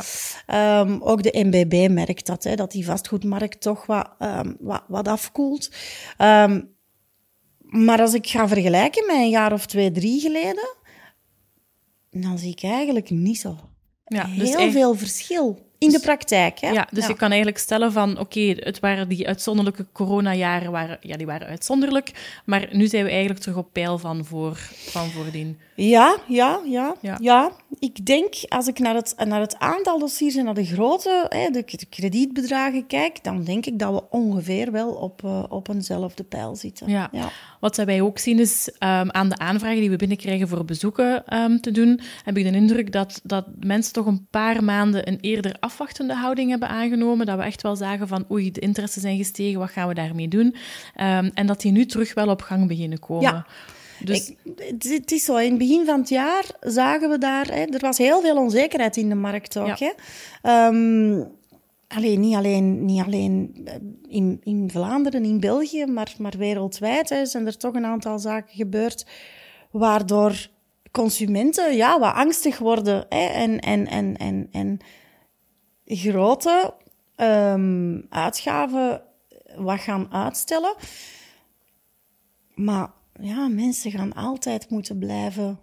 Ja. 0.47 0.81
Um, 0.81 1.03
ook 1.03 1.23
de 1.23 1.45
MBB 1.45 1.89
merkt 1.91 2.27
dat, 2.27 2.45
hè, 2.45 2.55
dat 2.55 2.73
die 2.73 2.85
vastgoedmarkt 2.85 3.61
toch 3.61 3.87
wat, 3.87 4.11
wat, 4.61 4.83
wat 4.89 5.09
afkoelt. 5.09 5.71
maar 7.59 8.01
als 8.01 8.15
ik 8.15 8.27
ga 8.27 8.49
vergelijken 8.49 9.07
met 9.07 9.17
een 9.17 9.29
jaar 9.29 9.53
of 9.53 9.67
twee, 9.67 9.91
drie 9.91 10.21
geleden, 10.21 10.77
dan 12.11 12.39
zie 12.39 12.51
ik 12.51 12.63
eigenlijk 12.63 13.11
niet 13.11 13.39
zo 13.39 13.57
ja, 14.13 14.25
dus 14.39 14.57
heel 14.57 14.71
veel 14.71 14.95
verschil. 14.95 15.71
In 15.83 15.89
de 15.89 15.95
dus- 15.95 16.07
praktijk, 16.07 16.61
hè? 16.61 16.71
Ja, 16.71 16.87
dus 16.91 17.07
je 17.07 17.15
kan 17.15 17.29
eigenlijk 17.29 17.59
stellen 17.59 17.93
van, 17.93 18.19
oké, 18.19 18.41
het 18.41 18.81
waren 18.81 19.09
die 19.09 19.27
uitzonderlijke 19.27 19.87
coronajaren, 19.93 20.73
waren, 20.73 20.99
ja, 21.01 21.17
die 21.17 21.27
waren 21.27 21.49
uitzonderlijk, 21.49 22.41
maar 22.45 22.69
nu 22.73 22.87
zijn 22.87 23.05
we 23.05 23.11
eigenlijk 23.11 23.41
terug 23.41 23.57
op 23.57 23.73
peil 23.73 23.99
van, 23.99 24.25
voor, 24.25 24.57
van 24.73 25.11
voordien. 25.11 25.59
Ja, 25.75 26.17
ja, 26.27 26.61
ja, 26.65 26.95
ja, 27.01 27.17
ja. 27.21 27.53
Ik 27.79 28.07
denk, 28.07 28.35
als 28.49 28.67
ik 28.67 28.79
naar 28.79 28.95
het, 28.95 29.15
naar 29.25 29.41
het 29.41 29.59
aantal 29.59 29.99
dossiers 29.99 30.35
en 30.35 30.45
naar 30.45 30.55
de 30.55 30.65
grootte, 30.65 31.27
hè, 31.29 31.51
de, 31.51 31.65
kredietbedragen 31.91 32.87
kijk, 32.87 33.25
dan 33.25 33.45
denk 33.45 33.67
ik 33.67 33.79
dat 33.79 33.93
we 33.93 34.03
ongeveer 34.11 34.73
wel 34.73 34.91
op, 34.91 35.23
uh, 35.25 35.45
op 35.49 35.69
eenzelfde 35.69 36.25
pijl 36.25 36.57
zitten. 36.57 36.89
Ja. 36.89 37.09
ja. 37.13 37.31
Wat 37.61 37.77
wij 37.77 38.01
ook 38.01 38.19
zien 38.19 38.39
is, 38.39 38.69
um, 38.69 39.11
aan 39.11 39.29
de 39.29 39.39
aanvragen 39.39 39.81
die 39.81 39.91
we 39.91 39.97
binnenkrijgen 39.97 40.49
voor 40.49 40.65
bezoeken 40.65 41.37
um, 41.37 41.61
te 41.61 41.71
doen, 41.71 42.01
heb 42.25 42.37
ik 42.37 42.45
de 42.45 42.57
indruk 42.57 42.93
dat, 42.93 43.21
dat 43.23 43.47
mensen 43.61 43.93
toch 43.93 44.07
een 44.07 44.27
paar 44.31 44.65
maanden 44.65 45.09
een 45.09 45.19
eerder 45.21 45.57
afwachtende 45.73 46.15
houding 46.15 46.51
hebben 46.51 46.69
aangenomen. 46.69 47.27
Dat 47.27 47.39
we 47.39 47.45
echt 47.45 47.63
wel 47.63 47.77
zagen 47.77 48.09
van, 48.09 48.25
oei, 48.31 48.51
de 48.51 48.61
interesse 48.61 49.01
zijn 49.01 49.17
gestegen, 49.17 49.59
wat 49.59 49.71
gaan 49.71 49.89
we 49.89 49.95
daarmee 49.95 50.29
doen? 50.29 50.47
Um, 50.47 51.31
en 51.35 51.47
dat 51.47 51.61
die 51.61 51.73
nu 51.73 51.87
terug 51.87 52.15
wel 52.15 52.29
op 52.29 52.41
gang 52.43 52.69
beginnen 52.69 52.99
komen. 52.99 53.23
Ja. 53.23 53.47
Dus... 54.05 54.29
Ik, 54.29 54.37
het 54.93 55.13
is 55.13 55.25
zo, 55.25 55.37
in 55.37 55.49
het 55.49 55.59
begin 55.59 55.85
van 55.85 56.01
het 56.01 56.09
jaar 56.09 56.45
zagen 56.61 57.11
we 57.11 57.19
daar... 57.19 57.47
Hè, 57.47 57.63
er 57.63 57.81
was 57.81 57.99
heel 57.99 58.21
veel 58.21 58.37
onzekerheid 58.37 58.97
in 58.97 59.09
de 59.09 59.15
markt 59.15 59.59
ook. 59.59 59.77
Ja. 59.77 59.93
Hè. 60.43 60.67
Um, 60.67 61.29
alleen, 61.89 62.21
niet 62.21 62.35
alleen, 62.35 62.85
niet 62.85 63.03
alleen 63.03 63.53
eh, 63.65 63.75
in, 64.09 64.41
in 64.43 64.71
Vlaanderen, 64.71 65.25
in 65.25 65.41
België, 65.41 65.87
maar, 65.87 66.15
maar 66.19 66.35
wereldwijd 66.39 67.09
hè, 67.09 67.27
zijn 67.27 67.47
er 67.47 67.57
toch 67.57 67.75
een 67.75 67.85
aantal 67.85 68.19
zaken 68.19 68.57
gebeurd 68.57 69.07
waardoor 69.71 70.49
consumenten 70.91 71.77
ja, 71.77 71.99
wat 71.99 72.15
angstig 72.15 72.59
worden 72.59 73.07
hè, 73.09 73.27
en, 73.27 73.61
en, 73.61 73.87
en, 73.87 74.17
en, 74.17 74.49
en 74.51 74.79
grote 75.85 76.75
um, 77.17 78.07
uitgaven 78.09 79.03
wat 79.57 79.81
gaan 79.81 80.13
uitstellen. 80.13 80.75
Maar 82.55 82.91
ja, 83.21 83.49
mensen 83.49 83.91
gaan 83.91 84.13
altijd 84.13 84.71
moeten 84.71 84.99
blijven 84.99 85.61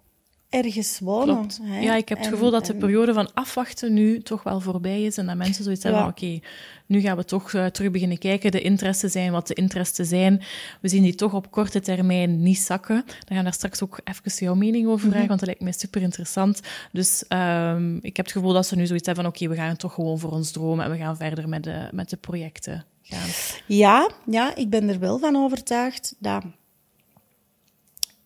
ergens 0.50 0.98
wonen. 0.98 1.46
Hè? 1.62 1.80
Ja, 1.80 1.94
ik 1.94 2.08
heb 2.08 2.18
het 2.18 2.26
gevoel 2.26 2.50
dat 2.50 2.66
de 2.66 2.74
periode 2.74 3.12
van 3.12 3.34
afwachten 3.34 3.92
nu 3.92 4.22
toch 4.22 4.42
wel 4.42 4.60
voorbij 4.60 5.02
is 5.02 5.16
en 5.16 5.26
dat 5.26 5.36
mensen 5.36 5.64
zoiets 5.64 5.82
hebben 5.82 6.00
van 6.00 6.10
oké, 6.10 6.40
nu 6.86 7.00
gaan 7.00 7.16
we 7.16 7.24
toch 7.24 7.52
uh, 7.52 7.66
terug 7.66 7.90
beginnen 7.90 8.18
kijken, 8.18 8.50
de 8.50 8.60
interesten 8.60 9.10
zijn 9.10 9.32
wat 9.32 9.46
de 9.46 9.54
interesten 9.54 10.06
zijn. 10.06 10.42
We 10.80 10.88
zien 10.88 11.02
die 11.02 11.14
toch 11.14 11.34
op 11.34 11.50
korte 11.50 11.80
termijn 11.80 12.42
niet 12.42 12.58
zakken. 12.58 12.94
Dan 12.94 13.26
gaan 13.26 13.36
we 13.36 13.42
daar 13.42 13.52
straks 13.52 13.82
ook 13.82 14.00
even 14.04 14.44
jouw 14.46 14.54
mening 14.54 14.86
over 14.86 15.00
vragen, 15.00 15.18
mhm. 15.18 15.28
want 15.28 15.38
dat 15.38 15.48
lijkt 15.48 15.62
mij 15.62 15.72
super 15.72 16.02
interessant. 16.02 16.60
Dus 16.92 17.24
um, 17.28 17.98
ik 18.02 18.16
heb 18.16 18.26
het 18.26 18.34
gevoel 18.34 18.52
dat 18.52 18.66
ze 18.66 18.76
nu 18.76 18.86
zoiets 18.86 19.06
hebben 19.06 19.24
van 19.24 19.32
oké, 19.32 19.48
we 19.48 19.54
gaan 19.54 19.76
toch 19.76 19.94
gewoon 19.94 20.18
voor 20.18 20.30
ons 20.30 20.50
dromen 20.50 20.84
en 20.84 20.90
we 20.90 20.96
gaan 20.96 21.16
verder 21.16 21.48
met 21.48 21.64
de, 21.64 21.88
met 21.92 22.10
de 22.10 22.16
projecten 22.16 22.84
gaan. 23.02 23.28
Ja, 23.66 24.10
ja, 24.26 24.56
ik 24.56 24.70
ben 24.70 24.88
er 24.88 24.98
wel 24.98 25.18
van 25.18 25.36
overtuigd 25.36 26.14
dat 26.18 26.44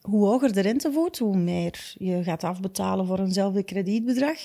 hoe 0.09 0.27
hoger 0.27 0.53
de 0.53 0.61
rentevoet, 0.61 1.19
hoe 1.19 1.37
meer 1.37 1.95
je 1.99 2.23
gaat 2.23 2.45
afbetalen 2.45 3.07
voor 3.07 3.19
eenzelfde 3.19 3.63
kredietbedrag. 3.63 4.39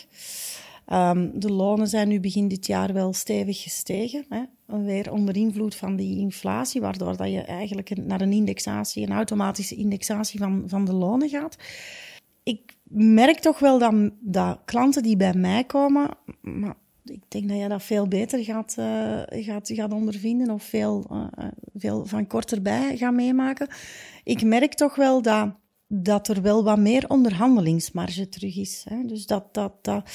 Um, 0.94 1.39
de 1.39 1.51
lonen 1.51 1.88
zijn 1.88 2.08
nu 2.08 2.20
begin 2.20 2.48
dit 2.48 2.68
jaar 2.68 2.94
wel 2.94 3.13
stevig 3.13 3.62
gestegen. 3.62 4.25
Hè? 4.30 4.44
Weer 4.66 5.12
onder 5.12 5.36
invloed 5.36 5.75
van 5.75 5.96
die 5.96 6.20
inflatie, 6.20 6.82
waardoor 6.82 7.18
dat 7.18 7.32
je 7.32 7.42
eigenlijk 7.42 7.98
naar 7.98 8.22
een 8.22 8.31
indexatie, 8.31 9.05
een 9.05 9.14
automatische 9.14 9.75
indexatie 9.75 10.40
van, 10.40 10.64
van 10.66 10.86
de 10.86 10.94
lonen 10.94 11.29
gaat. 11.29 11.57
Ik 12.44 12.75
merk 12.90 13.40
toch 13.40 13.60
wel 13.60 13.79
dat, 13.79 13.94
dat 14.20 14.60
klanten 14.66 15.03
die 15.03 15.18
bij 15.18 15.33
mij 15.33 15.64
komen, 15.64 16.10
maar 16.42 16.75
ik 17.03 17.24
denk 17.27 17.50
dat 17.50 17.57
je 17.60 17.68
dat 17.68 17.83
veel 17.83 18.07
beter 18.07 18.44
gaat, 18.44 18.75
uh, 18.79 19.22
gaat, 19.27 19.70
gaat 19.74 19.94
ondervinden 19.94 20.50
of 20.50 20.64
veel, 20.64 21.05
uh, 21.12 21.48
veel 21.75 22.05
van 22.05 22.27
kort 22.27 22.51
erbij 22.51 22.98
gaat 22.98 23.14
meemaken. 23.14 23.68
Ik 24.29 24.44
merk 24.44 24.74
toch 24.74 24.96
wel 24.96 25.22
dat, 25.22 25.55
dat 25.87 26.27
er 26.27 26.42
wel 26.42 26.63
wat 26.63 26.77
meer 26.77 27.05
onderhandelingsmarge 27.07 28.29
terug 28.29 28.57
is. 28.57 28.85
Hè? 28.89 29.03
Dus 29.05 29.25
dat, 29.25 29.53
dat, 29.53 29.74
dat, 29.81 30.09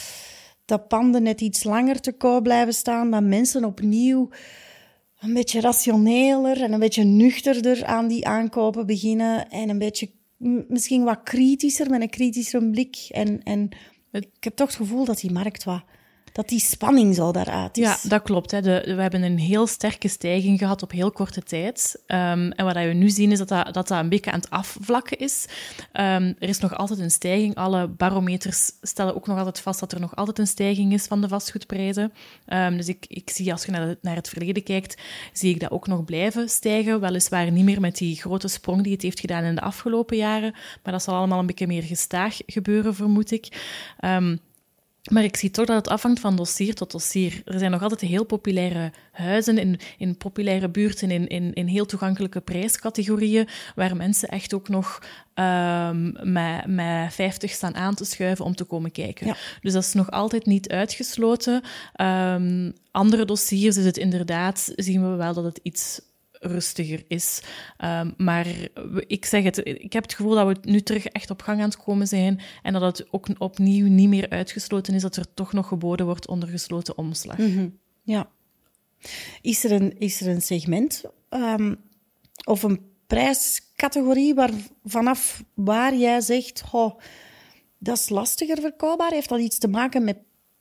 dat 0.65 0.89
panden 0.89 1.23
net 1.23 1.41
iets 1.41 1.65
langer 1.65 2.01
te 2.01 2.13
koop 2.13 2.43
blijven 2.43 2.75
staan, 2.75 3.11
dat 3.11 3.23
mensen 3.23 3.65
opnieuw 3.65 4.29
een 5.21 5.35
beetje 5.35 5.61
rationeler 5.61 6.63
en 6.63 6.73
een 6.73 6.81
beetje 6.81 7.05
nuchterder 7.05 7.85
aan 7.85 8.09
die 8.09 8.27
aankopen 8.27 8.87
beginnen 8.87 9.49
en 9.49 9.69
een 9.69 9.79
beetje 9.79 10.11
misschien 10.69 11.05
wat 11.05 11.23
kritischer, 11.23 11.91
met 11.91 12.01
een 12.01 12.11
kritischer 12.11 12.71
blik. 12.71 12.97
En, 13.11 13.43
en 13.43 13.69
ik 14.11 14.29
heb 14.41 14.57
toch 14.57 14.67
het 14.67 14.77
gevoel 14.77 15.05
dat 15.05 15.21
die 15.21 15.33
markt 15.33 15.65
wat 15.65 15.85
dat 16.35 16.49
die 16.49 16.61
spanning 16.61 17.15
zo 17.15 17.33
daaruit 17.33 17.77
is. 17.77 17.85
Ja, 17.85 17.99
dat 18.03 18.23
klopt. 18.23 18.51
Hè. 18.51 18.61
De, 18.61 18.83
we 18.85 19.03
hebben 19.03 19.23
een 19.23 19.39
heel 19.39 19.67
sterke 19.67 20.09
stijging 20.09 20.59
gehad 20.59 20.83
op 20.83 20.91
heel 20.91 21.11
korte 21.11 21.43
tijd. 21.43 22.03
Um, 22.07 22.53
en 22.53 22.65
wat 22.65 22.75
we 22.75 22.81
nu 22.81 23.11
zien 23.11 23.33
is 23.33 23.39
dat 23.39 23.49
dat, 23.49 23.75
dat, 23.75 23.89
dat 23.89 23.99
een 23.99 24.09
beetje 24.09 24.31
aan 24.31 24.41
het 24.41 24.51
afvlakken 24.51 25.19
is. 25.19 25.47
Um, 25.93 26.35
er 26.39 26.49
is 26.49 26.59
nog 26.59 26.77
altijd 26.77 26.99
een 26.99 27.11
stijging. 27.11 27.55
Alle 27.55 27.89
barometers 27.89 28.71
stellen 28.81 29.15
ook 29.15 29.27
nog 29.27 29.39
altijd 29.39 29.61
vast 29.61 29.81
dat 29.81 29.93
er 29.93 30.01
nog 30.01 30.17
altijd 30.17 30.39
een 30.39 30.47
stijging 30.47 30.93
is 30.93 31.07
van 31.07 31.21
de 31.21 31.29
vastgoedprijzen. 31.29 32.13
Um, 32.47 32.77
dus 32.77 32.89
ik, 32.89 33.07
ik 33.09 33.31
zie, 33.31 33.53
als 33.53 33.65
je 33.65 33.71
naar, 33.71 33.97
naar 34.01 34.17
het 34.17 34.29
verleden 34.29 34.63
kijkt, 34.63 35.01
zie 35.33 35.55
ik 35.55 35.61
dat 35.61 35.71
ook 35.71 35.87
nog 35.87 36.05
blijven 36.05 36.49
stijgen. 36.49 37.01
Weliswaar 37.01 37.51
niet 37.51 37.65
meer 37.65 37.81
met 37.81 37.97
die 37.97 38.17
grote 38.17 38.49
sprong 38.49 38.83
die 38.83 38.93
het 38.93 39.03
heeft 39.03 39.21
gedaan 39.21 39.45
in 39.45 39.55
de 39.55 39.61
afgelopen 39.61 40.17
jaren. 40.17 40.55
Maar 40.83 40.93
dat 40.93 41.03
zal 41.03 41.15
allemaal 41.15 41.39
een 41.39 41.47
beetje 41.47 41.67
meer 41.67 41.83
gestaag 41.83 42.39
gebeuren, 42.47 42.95
vermoed 42.95 43.31
ik. 43.31 43.73
Um, 44.05 44.41
maar 45.11 45.25
ik 45.25 45.37
zie 45.37 45.51
toch 45.51 45.67
dat 45.67 45.77
het 45.77 45.89
afhangt 45.89 46.21
van 46.21 46.37
dossier 46.37 46.75
tot 46.75 46.91
dossier. 46.91 47.43
Er 47.45 47.59
zijn 47.59 47.71
nog 47.71 47.83
altijd 47.83 48.01
heel 48.01 48.25
populaire 48.25 48.93
huizen 49.13 49.59
in, 49.59 49.79
in 49.99 50.17
populaire 50.17 50.69
buurten, 50.69 51.11
in, 51.11 51.27
in, 51.29 51.53
in 51.53 51.67
heel 51.67 51.87
toegankelijke 51.87 52.41
prijscategorieën, 52.41 53.49
waar 53.75 53.97
mensen 53.97 54.29
echt 54.29 54.55
ook 54.55 54.69
nog 54.69 55.03
um, 55.35 56.17
met, 56.33 56.67
met 56.67 57.15
50 57.15 57.51
staan 57.51 57.75
aan 57.75 57.95
te 57.95 58.05
schuiven 58.05 58.45
om 58.45 58.55
te 58.55 58.65
komen 58.65 58.93
kijken. 58.93 59.37
Dus 59.61 59.73
dat 59.73 59.83
is 59.83 59.93
nog 59.93 60.11
altijd 60.11 60.47
niet 60.47 60.69
uitgesloten. 60.69 61.63
Um, 62.01 62.73
andere 62.91 63.25
dossiers 63.25 63.77
is 63.77 63.85
het 63.85 63.97
inderdaad, 63.97 64.73
zien 64.77 65.11
we 65.11 65.17
wel 65.17 65.35
dat 65.35 65.45
het 65.45 65.61
iets 65.63 66.01
rustiger 66.45 67.05
is. 67.09 67.43
Um, 67.85 68.15
maar 68.17 68.47
ik 69.07 69.25
zeg 69.25 69.45
het, 69.45 69.59
ik 69.65 69.93
heb 69.93 70.03
het 70.03 70.15
gevoel 70.15 70.35
dat 70.35 70.47
we 70.47 70.71
nu 70.71 70.81
terug 70.81 71.07
echt 71.07 71.31
op 71.31 71.43
gang 71.43 71.59
aan 71.59 71.69
het 71.69 71.77
komen 71.77 72.07
zijn 72.07 72.41
en 72.63 72.73
dat 72.73 72.83
het 72.83 73.13
ook 73.13 73.29
opnieuw 73.39 73.87
niet 73.87 74.09
meer 74.09 74.29
uitgesloten 74.29 74.95
is 74.95 75.03
dat 75.03 75.17
er 75.17 75.35
toch 75.35 75.53
nog 75.53 75.69
geboden 75.69 76.07
wordt 76.07 76.29
onder 76.29 76.49
gesloten 76.49 76.99
omslag. 76.99 77.39
Mhm. 77.39 77.69
Ja. 78.03 78.29
Is 79.41 79.65
er 79.65 79.73
een, 79.73 79.99
is 79.99 80.21
er 80.21 80.29
een 80.29 80.43
segment 80.43 81.05
um, 81.31 81.77
of 82.45 82.63
een 82.63 82.81
prijscategorie 83.07 84.35
waar, 84.35 84.51
vanaf 84.85 85.45
waar 85.55 85.97
jij 85.97 86.21
zegt, 86.21 86.63
oh, 86.73 87.01
dat 87.79 87.99
is 87.99 88.09
lastiger 88.09 88.61
verkoopbaar? 88.61 89.11
Heeft 89.11 89.29
dat 89.29 89.41
iets 89.41 89.59
te 89.59 89.69
maken 89.69 90.05
met 90.05 90.17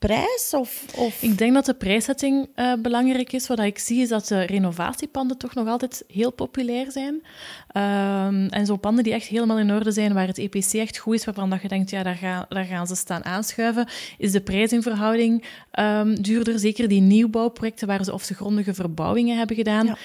prijs? 0.08 0.54
Of, 0.54 0.86
of... 0.96 1.22
Ik 1.22 1.38
denk 1.38 1.54
dat 1.54 1.66
de 1.66 1.74
prijszetting 1.74 2.50
uh, 2.56 2.74
belangrijk 2.80 3.34
is. 3.34 3.48
Wat 3.48 3.60
ik 3.60 3.80
zie 3.80 4.02
is 4.02 4.10
dat 4.10 4.28
de 4.28 4.42
renovatiepanden 4.42 5.38
toch 5.38 5.54
nog 5.54 5.68
altijd 5.68 6.04
heel 6.08 6.32
populair 6.32 6.92
zijn. 6.92 7.14
Um, 7.14 8.48
en 8.48 8.66
zo 8.66 8.76
panden 8.76 9.04
die 9.04 9.14
echt 9.14 9.28
helemaal 9.28 9.60
in 9.60 9.72
orde 9.72 9.92
zijn, 9.92 10.14
waar 10.14 10.28
het 10.28 10.38
EPC 10.38 10.74
echt 10.74 10.98
goed 10.98 11.14
is, 11.14 11.26
waarvan 11.26 11.50
dat 11.50 11.62
je 11.62 11.68
denkt, 11.68 11.90
ja, 11.90 12.04
daar, 12.04 12.16
gaan, 12.16 12.46
daar 12.50 12.66
gaan 12.66 12.88
ze 12.88 12.96
staan 12.96 13.26
aanschuiven, 13.26 13.88
is 14.18 14.32
de 14.32 14.42
prijs 14.42 14.72
um, 14.72 16.22
duurder. 16.22 16.60
Zeker 16.60 16.88
die 16.88 17.02
nieuwbouwprojecten 17.02 17.88
waar 17.88 18.04
ze 18.04 18.14
of 18.14 18.24
ze 18.24 18.34
grondige 18.34 18.74
verbouwingen 18.74 19.38
hebben 19.38 19.56
gedaan. 19.56 19.86
Ja. 19.86 19.98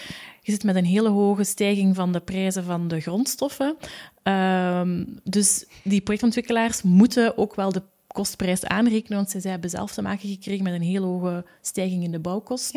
Je 0.43 0.53
zit 0.53 0.65
met 0.65 0.77
een 0.77 0.85
hele 0.85 1.09
hoge 1.09 1.45
stijging 1.45 1.95
van 1.95 2.13
de 2.13 2.21
prijzen 2.21 2.65
van 2.65 2.89
de 2.89 3.01
grondstoffen. 3.01 3.77
Um, 4.23 5.21
dus 5.25 5.65
die 5.83 6.01
projectontwikkelaars 6.01 6.83
moeten 6.83 7.39
ook 7.39 7.55
wel 7.55 7.73
de 7.73 7.83
kostprijs 8.19 8.65
aanrekenen, 8.65 9.19
want 9.19 9.31
zij 9.31 9.51
hebben 9.51 9.71
zelf 9.71 9.93
te 9.93 10.03
maken 10.03 10.29
gekregen 10.29 10.65
met 10.65 10.73
een 10.73 10.83
heel 10.83 11.03
hoge 11.03 11.45
stijging 11.61 12.05
in 12.05 12.11
de 12.11 12.19
bouwkost. 12.19 12.73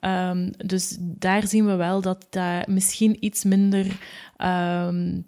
Ja. 0.00 0.30
Um, 0.30 0.50
dus 0.66 0.96
daar 1.00 1.46
zien 1.46 1.66
we 1.66 1.74
wel 1.74 2.00
dat 2.00 2.26
dat 2.30 2.66
misschien 2.66 3.16
iets 3.20 3.44
minder 3.44 3.86
um, 4.38 5.26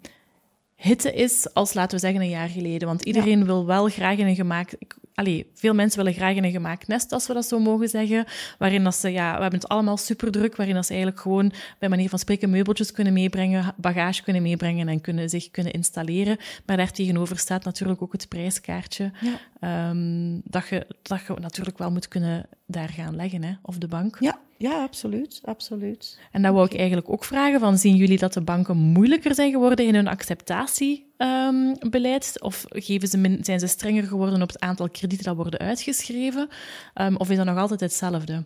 hitte 0.75 1.13
is 1.13 1.53
als, 1.53 1.73
laten 1.73 1.95
we 1.95 2.05
zeggen, 2.05 2.21
een 2.21 2.29
jaar 2.29 2.49
geleden. 2.49 2.87
Want 2.87 3.03
iedereen 3.03 3.45
wil 3.45 3.65
wel 3.65 3.87
graag 3.87 4.17
in 4.17 4.27
een 4.27 4.35
gemaakt... 4.35 4.77
Allee, 5.15 5.49
veel 5.53 5.73
mensen 5.73 6.03
willen 6.03 6.13
graag 6.13 6.35
in 6.35 6.43
een 6.43 6.51
gemaakt 6.51 6.87
nest, 6.87 7.11
als 7.11 7.27
we 7.27 7.33
dat 7.33 7.45
zo 7.45 7.59
mogen 7.59 7.89
zeggen. 7.89 8.25
Waarin 8.57 8.83
dat 8.83 8.95
ze, 8.95 9.09
ja, 9.11 9.35
we 9.35 9.41
hebben 9.41 9.59
het 9.59 9.67
allemaal 9.67 9.97
super 9.97 10.31
druk, 10.31 10.55
waarin 10.55 10.75
dat 10.75 10.85
ze 10.85 10.93
eigenlijk 10.93 11.21
gewoon 11.21 11.51
bij 11.79 11.89
manier 11.89 12.09
van 12.09 12.19
spreken 12.19 12.49
meubeltjes 12.49 12.91
kunnen 12.91 13.13
meebrengen, 13.13 13.73
bagage 13.77 14.23
kunnen 14.23 14.41
meebrengen 14.41 14.87
en 14.87 15.01
kunnen, 15.01 15.29
zich 15.29 15.51
kunnen 15.51 15.73
installeren. 15.73 16.37
Maar 16.65 16.77
daar 16.77 16.91
tegenover 16.91 17.37
staat 17.37 17.63
natuurlijk 17.63 18.01
ook 18.01 18.11
het 18.11 18.27
prijskaartje. 18.27 19.11
Ehm, 19.59 20.39
dat, 20.43 20.67
je, 20.67 20.87
dat 21.01 21.21
je 21.27 21.33
natuurlijk 21.39 21.77
wel 21.77 21.91
moet 21.91 22.07
kunnen 22.07 22.45
daar 22.65 22.89
gaan 22.89 23.15
leggen, 23.15 23.43
hè? 23.43 23.53
of 23.61 23.77
de 23.77 23.87
bank. 23.87 24.17
Ja, 24.19 24.39
ja, 24.57 24.81
absoluut, 24.81 25.41
absoluut. 25.43 26.19
En 26.31 26.41
dan 26.41 26.53
wou 26.53 26.65
ik 26.65 26.75
eigenlijk 26.75 27.09
ook 27.09 27.23
vragen, 27.23 27.59
van, 27.59 27.77
zien 27.77 27.95
jullie 27.95 28.17
dat 28.17 28.33
de 28.33 28.41
banken 28.41 28.77
moeilijker 28.77 29.35
zijn 29.35 29.51
geworden 29.51 29.85
in 29.85 29.95
hun 29.95 30.07
acceptatiebeleid? 30.07 32.33
Um, 32.35 32.47
of 32.47 32.65
geven 32.69 33.07
ze 33.07 33.37
zijn 33.41 33.59
ze 33.59 33.67
strenger 33.67 34.03
geworden 34.03 34.41
op 34.41 34.47
het 34.47 34.59
aantal 34.59 34.89
kredieten 34.89 35.25
dat 35.25 35.35
worden 35.35 35.59
uitgeschreven? 35.59 36.49
Um, 36.95 37.17
of 37.17 37.29
is 37.29 37.37
dat 37.37 37.45
nog 37.45 37.57
altijd 37.57 37.79
hetzelfde? 37.79 38.45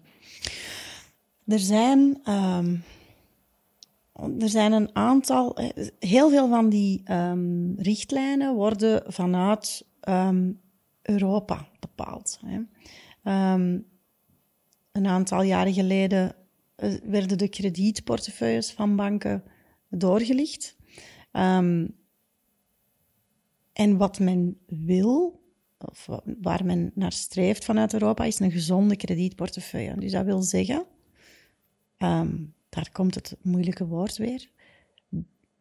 Er 1.45 1.60
zijn, 1.60 2.22
um, 2.30 2.84
er 4.39 4.50
zijn 4.50 4.72
een 4.72 4.89
aantal, 4.93 5.56
eh, 5.56 5.88
heel 6.00 6.30
veel 6.30 6.50
van 6.50 6.69
die 6.69 7.04
richtlijnen 7.78 8.54
worden 8.54 9.04
vanuit 9.08 9.86
Europa 11.02 11.67
bepaald. 11.80 12.39
Hè 12.45 12.60
een 14.91 15.08
aantal 15.08 15.41
jaren 15.41 15.73
geleden 15.73 16.36
eh, 16.75 16.93
werden 17.04 17.38
de 17.38 17.49
kredietportefeuilles 17.49 18.71
van 18.71 18.95
banken 18.95 19.43
doorgelicht. 19.89 20.78
Um, 21.32 21.97
en 23.73 23.97
wat 23.97 24.19
men 24.19 24.58
wil, 24.67 25.43
of 25.78 26.08
waar 26.41 26.65
men 26.65 26.91
naar 26.95 27.12
streeft 27.12 27.65
vanuit 27.65 27.93
Europa, 27.93 28.23
is 28.23 28.39
een 28.39 28.52
gezonde 28.52 28.95
kredietportefeuille. 28.95 29.95
Dus 29.95 30.12
dat 30.12 30.25
wil 30.25 30.41
zeggen, 30.41 30.86
um, 31.97 32.54
daar 32.69 32.89
komt 32.91 33.15
het 33.15 33.38
moeilijke 33.41 33.86
woord 33.86 34.17
weer, 34.17 34.49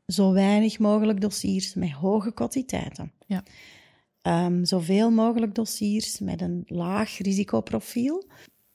zo 0.07 0.33
weinig 0.33 0.79
mogelijk 0.79 1.21
dossiers 1.21 1.75
met 1.75 1.91
hoge 1.91 2.33
kwantiteiten. 2.33 3.12
Ja. 3.27 3.43
Um, 4.23 4.64
zoveel 4.64 5.11
mogelijk 5.11 5.55
dossiers 5.55 6.19
met 6.19 6.41
een 6.41 6.62
laag 6.67 7.19
risicoprofiel. 7.19 8.27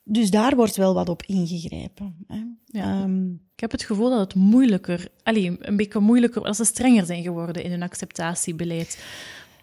Dus 0.04 0.30
daar 0.30 0.56
wordt 0.56 0.76
wel 0.76 0.94
wat 0.94 1.08
op 1.08 1.22
ingegrepen. 1.22 2.16
Hè. 2.26 2.42
Ja. 2.66 3.02
Um, 3.02 3.40
ik 3.54 3.60
heb 3.60 3.70
het 3.70 3.82
gevoel 3.82 4.10
dat 4.10 4.18
het 4.18 4.34
moeilijker, 4.34 5.08
allee, 5.22 5.56
een 5.58 5.76
beetje 5.76 6.00
moeilijker, 6.00 6.42
als 6.42 6.56
ze 6.56 6.64
strenger 6.64 7.06
zijn 7.06 7.22
geworden 7.22 7.64
in 7.64 7.70
hun 7.70 7.82
acceptatiebeleid. 7.82 9.04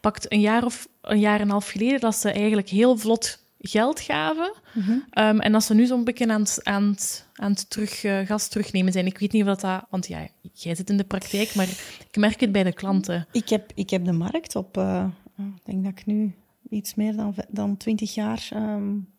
Pakt 0.01 0.32
een 0.32 0.39
jaar 0.39 0.65
of 0.65 0.88
een 1.01 1.19
jaar 1.19 1.36
en 1.36 1.41
een 1.41 1.49
half 1.49 1.69
geleden 1.69 1.99
dat 1.99 2.15
ze 2.15 2.32
eigenlijk 2.32 2.69
heel 2.69 2.97
vlot 2.97 3.43
geld 3.60 3.99
gaven. 3.99 4.54
Mm 4.73 4.82
-hmm. 4.82 5.04
um, 5.23 5.39
en 5.39 5.51
dat 5.51 5.63
ze 5.63 5.73
nu 5.73 5.86
zo'n 5.86 6.04
beetje 6.04 6.27
aan 6.27 6.41
het, 6.41 6.60
aan 6.63 6.84
het, 6.84 7.27
aan 7.34 7.51
het 7.51 7.69
terug, 7.69 8.04
uh, 8.04 8.19
gas 8.19 8.47
terugnemen 8.47 8.91
zijn. 8.91 9.06
Ik 9.06 9.17
weet 9.17 9.32
niet 9.32 9.47
of 9.47 9.56
dat... 9.56 9.86
Want 9.89 10.08
ja, 10.08 10.27
jij 10.54 10.75
zit 10.75 10.89
in 10.89 10.97
de 10.97 11.04
praktijk, 11.04 11.56
maar 11.56 11.67
ik 12.10 12.17
merk 12.17 12.39
het 12.39 12.51
bij 12.51 12.63
de 12.63 12.73
klanten. 12.73 13.27
Ik 13.32 13.49
heb, 13.49 13.71
ik 13.75 13.89
heb 13.89 14.06
de 14.06 14.12
markt 14.12 14.56
op... 14.56 14.77
Uh, 14.77 15.06
ik 15.38 15.65
denk 15.65 15.84
dat 15.84 15.91
ik 15.91 16.06
nu 16.06 16.36
iets 16.69 16.95
meer 16.95 17.15
dan, 17.15 17.36
dan 17.49 17.77
20 17.77 18.13
jaar... 18.13 18.49
Um, 18.54 18.95
uh, 18.97 19.11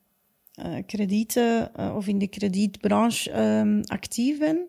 kredieten 0.87 1.71
uh, 1.77 1.97
of 1.97 2.07
in 2.07 2.19
de 2.19 2.27
kredietbranche 2.27 3.41
um, 3.41 3.81
actief 3.85 4.39
ben. 4.39 4.69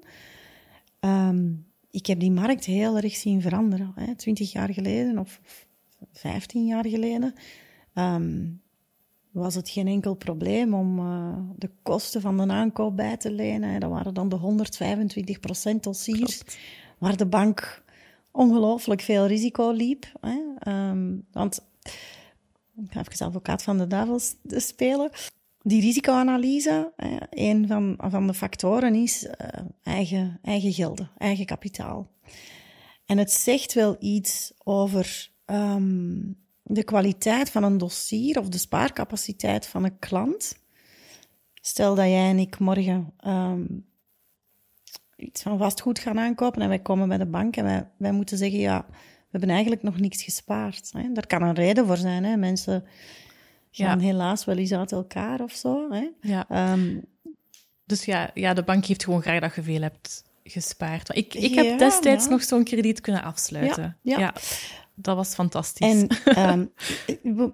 Um, 0.99 1.65
ik 1.91 2.05
heb 2.05 2.19
die 2.19 2.31
markt 2.31 2.65
heel 2.65 2.97
erg 2.97 3.15
zien 3.15 3.41
veranderen. 3.41 3.91
Hè. 3.95 4.15
Twintig 4.15 4.51
jaar 4.51 4.73
geleden 4.73 5.17
of 5.17 5.39
vijftien 6.11 6.65
jaar 6.65 6.87
geleden 6.87 7.33
um, 7.93 8.61
was 9.31 9.55
het 9.55 9.69
geen 9.69 9.87
enkel 9.87 10.13
probleem 10.13 10.73
om 10.73 10.99
uh, 10.99 11.37
de 11.55 11.69
kosten 11.83 12.21
van 12.21 12.37
de 12.37 12.47
aankoop 12.47 12.95
bij 12.95 13.17
te 13.17 13.31
lenen. 13.31 13.79
Dat 13.79 13.89
waren 13.89 14.13
dan 14.13 14.29
de 14.29 14.39
125% 15.75 15.79
dossiers, 15.79 16.37
Klopt. 16.37 16.57
waar 16.97 17.17
de 17.17 17.25
bank 17.25 17.83
ongelooflijk 18.31 19.01
veel 19.01 19.25
risico 19.25 19.71
liep. 19.71 20.05
Hè. 20.19 20.37
want 21.31 21.61
ik 22.75 22.91
ga 22.91 22.99
even 22.99 23.25
advocaat 23.25 23.63
van 23.63 23.77
de 23.77 23.87
duivel 23.87 24.19
spelen 24.47 25.11
die 25.63 25.81
risicoanalyse, 25.81 26.93
een 27.29 27.67
van, 27.67 27.95
van 27.97 28.27
de 28.27 28.33
factoren 28.33 28.95
is 28.95 29.23
uh, 29.23 29.31
eigen, 29.83 30.39
eigen 30.41 30.73
gelden, 30.73 31.11
eigen 31.17 31.45
kapitaal. 31.45 32.11
En 33.05 33.17
het 33.17 33.31
zegt 33.31 33.73
wel 33.73 33.95
iets 33.99 34.53
over 34.63 35.31
um, 35.45 36.37
de 36.63 36.83
kwaliteit 36.83 37.49
van 37.49 37.63
een 37.63 37.77
dossier 37.77 38.39
of 38.39 38.49
de 38.49 38.57
spaarcapaciteit 38.57 39.67
van 39.67 39.83
een 39.83 39.99
klant. 39.99 40.61
Stel 41.53 41.95
dat 41.95 42.05
jij 42.05 42.29
en 42.29 42.39
ik 42.39 42.59
morgen 42.59 43.13
um, 43.27 43.85
iets 45.15 45.41
van 45.41 45.57
vastgoed 45.57 45.99
gaan 45.99 46.19
aankopen 46.19 46.61
en 46.61 46.67
wij 46.67 46.79
komen 46.79 47.07
bij 47.07 47.17
de 47.17 47.25
bank 47.25 47.55
en 47.55 47.63
wij, 47.63 47.89
wij 47.97 48.11
moeten 48.11 48.37
zeggen, 48.37 48.59
ja, 48.59 48.85
we 48.89 49.39
hebben 49.39 49.49
eigenlijk 49.49 49.83
nog 49.83 49.99
niks 49.99 50.23
gespaard. 50.23 50.91
Hè. 50.91 51.11
Daar 51.11 51.27
kan 51.27 51.41
een 51.41 51.53
reden 51.53 51.87
voor 51.87 51.97
zijn. 51.97 52.23
Hè. 52.23 52.37
Mensen 52.37 52.83
gaan 53.75 53.99
ja. 53.99 54.05
helaas 54.05 54.45
wel 54.45 54.57
eens 54.57 54.73
uit 54.73 54.91
elkaar 54.91 55.41
of 55.41 55.51
zo. 55.51 55.91
Hè? 55.91 56.09
Ja. 56.21 56.71
Um, 56.73 57.05
dus 57.85 58.05
ja, 58.05 58.31
ja, 58.33 58.53
de 58.53 58.63
bank 58.63 58.85
heeft 58.85 59.03
gewoon 59.03 59.21
graag 59.21 59.39
dat 59.39 59.55
je 59.55 59.63
veel 59.63 59.81
hebt 59.81 60.23
gespaard. 60.43 61.15
Ik, 61.15 61.33
ik 61.33 61.53
heb 61.53 61.79
destijds 61.79 62.27
nog 62.27 62.43
zo'n 62.43 62.63
krediet 62.63 63.01
kunnen 63.01 63.23
afsluiten. 63.23 63.97
Ja, 64.01 64.33
dat 64.95 65.15
was 65.15 65.33
fantastisch. 65.33 65.87
En 65.87 66.09
um, 66.51 66.71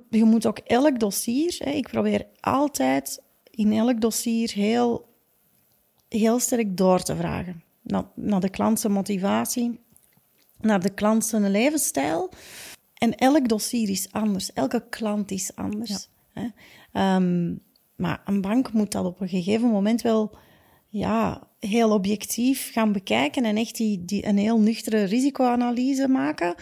je 0.10 0.24
moet 0.24 0.46
ook 0.46 0.58
elk 0.58 1.00
dossier... 1.00 1.56
Hè, 1.58 1.72
ik 1.72 1.88
probeer 1.88 2.26
altijd 2.40 3.22
in 3.52 3.74
elk 3.74 4.02
dossier 4.02 4.52
heel, 4.52 5.16
heel 6.10 6.40
sterk 6.40 6.78
door 6.78 7.02
te 7.02 7.16
vragen. 7.16 7.64
Naar, 7.82 8.04
naar 8.16 8.40
de 8.40 8.50
klant 8.50 8.80
zijn 8.80 8.94
motivatie, 8.94 9.80
naar 10.60 10.80
de 10.80 10.94
klant 10.94 11.26
zijn 11.26 11.52
levensstijl... 11.52 12.30
En 13.00 13.16
elk 13.16 13.48
dossier 13.48 13.90
is 13.90 14.12
anders, 14.12 14.54
elke 14.54 14.84
klant 14.90 15.32
is 15.32 15.56
anders. 15.56 16.10
Hè? 16.34 16.48
Um, 17.16 17.62
maar 17.96 18.22
een 18.26 18.42
bank 18.42 18.74
moet 18.74 18.92
dat 18.92 19.06
op 19.06 19.22
een 19.22 19.30
gegeven 19.30 19.70
moment 19.70 20.02
wel 20.02 20.38
ja, 20.90 21.48
heel 21.60 21.92
objectief 21.92 22.72
gaan 22.72 22.92
bekijken 22.92 23.46
en 23.46 23.58
echt 23.58 23.76
die, 23.76 24.06
die, 24.06 24.26
een 24.26 24.38
heel 24.38 24.60
nuchtere 24.60 25.04
risicoanalyse 25.04 26.08
maken. 26.08 26.56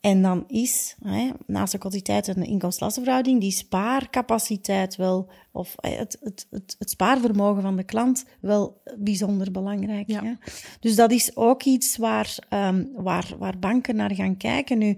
En 0.00 0.22
dan 0.22 0.44
is, 0.46 0.96
hè, 1.02 1.30
naast 1.46 1.72
de 1.72 1.78
kwantiteit 1.78 2.28
en 2.28 2.40
de 2.40 2.46
inkomstenlastenverhouding, 2.46 3.40
die 3.40 3.50
spaarcapaciteit 3.50 4.96
wel, 4.96 5.30
of 5.52 5.74
het, 5.76 6.18
het, 6.20 6.46
het, 6.50 6.76
het 6.78 6.90
spaarvermogen 6.90 7.62
van 7.62 7.76
de 7.76 7.84
klant 7.84 8.24
wel 8.40 8.80
bijzonder 8.98 9.50
belangrijk. 9.50 10.10
Ja. 10.10 10.38
Dus 10.80 10.96
dat 10.96 11.12
is 11.12 11.36
ook 11.36 11.62
iets 11.62 11.96
waar, 11.96 12.36
um, 12.50 12.90
waar, 12.94 13.34
waar 13.38 13.58
banken 13.58 13.96
naar 13.96 14.14
gaan 14.14 14.36
kijken. 14.36 14.78
Nu, 14.78 14.96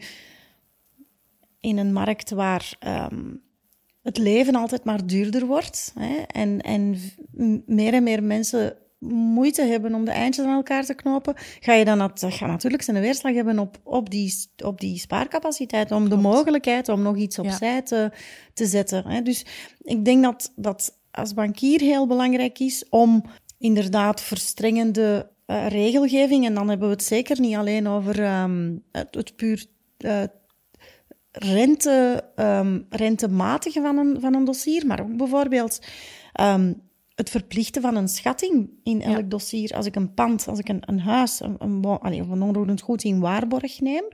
in 1.60 1.78
een 1.78 1.92
markt 1.92 2.30
waar 2.30 2.78
um, 3.12 3.42
het 4.02 4.18
leven 4.18 4.54
altijd 4.54 4.84
maar 4.84 5.06
duurder 5.06 5.46
wordt 5.46 5.92
hè, 5.98 6.16
en, 6.26 6.60
en 6.60 6.96
meer 7.66 7.94
en 7.94 8.02
meer 8.02 8.22
mensen 8.22 8.76
moeite 9.08 9.62
hebben 9.62 9.94
om 9.94 10.04
de 10.04 10.10
eindjes 10.10 10.46
aan 10.46 10.56
elkaar 10.56 10.84
te 10.84 10.94
knopen, 10.94 11.34
ga 11.60 11.72
je 11.72 11.84
dan 11.84 11.98
dat, 11.98 12.24
gaat 12.28 12.48
natuurlijk 12.48 12.82
zijn 12.82 13.00
weerslag 13.00 13.34
hebben 13.34 13.58
op, 13.58 13.78
op, 13.82 14.10
die, 14.10 14.34
op 14.64 14.80
die 14.80 14.98
spaarcapaciteit, 14.98 15.90
om 15.90 16.08
de 16.08 16.16
mogelijkheid 16.16 16.88
om 16.88 17.02
nog 17.02 17.16
iets 17.16 17.38
opzij 17.38 17.74
ja. 17.74 17.82
te, 17.82 18.10
te 18.54 18.66
zetten. 18.66 19.06
Hè. 19.06 19.22
Dus 19.22 19.44
ik 19.82 20.04
denk 20.04 20.22
dat 20.22 20.52
dat 20.56 20.98
als 21.10 21.34
bankier 21.34 21.80
heel 21.80 22.06
belangrijk 22.06 22.58
is 22.58 22.88
om 22.88 23.24
inderdaad 23.58 24.20
verstrengende 24.20 25.30
uh, 25.46 25.68
regelgeving, 25.68 26.46
en 26.46 26.54
dan 26.54 26.68
hebben 26.68 26.88
we 26.88 26.94
het 26.94 27.04
zeker 27.04 27.40
niet 27.40 27.56
alleen 27.56 27.88
over 27.88 28.40
um, 28.42 28.82
het, 28.92 29.14
het 29.14 29.36
puur 29.36 29.66
uh, 29.98 30.22
rente, 31.38 32.24
um, 32.36 32.86
rentematige 32.90 33.80
van 33.80 33.98
een, 33.98 34.20
van 34.20 34.34
een 34.34 34.44
dossier, 34.44 34.86
maar 34.86 35.00
ook 35.00 35.16
bijvoorbeeld 35.16 35.80
um, 36.40 36.82
het 37.14 37.30
verplichten 37.30 37.82
van 37.82 37.96
een 37.96 38.08
schatting 38.08 38.70
in 38.82 39.02
elk 39.02 39.16
ja. 39.16 39.22
dossier. 39.22 39.76
Als 39.76 39.86
ik 39.86 39.96
een 39.96 40.14
pand, 40.14 40.48
als 40.48 40.58
ik 40.58 40.68
een, 40.68 40.82
een 40.84 41.00
huis, 41.00 41.40
een, 41.40 41.56
een, 41.58 41.84
allee, 41.84 42.20
of 42.20 42.28
een 42.28 42.42
onroerend 42.42 42.80
goed 42.80 43.02
in 43.02 43.20
waarborg 43.20 43.80
neem, 43.80 44.04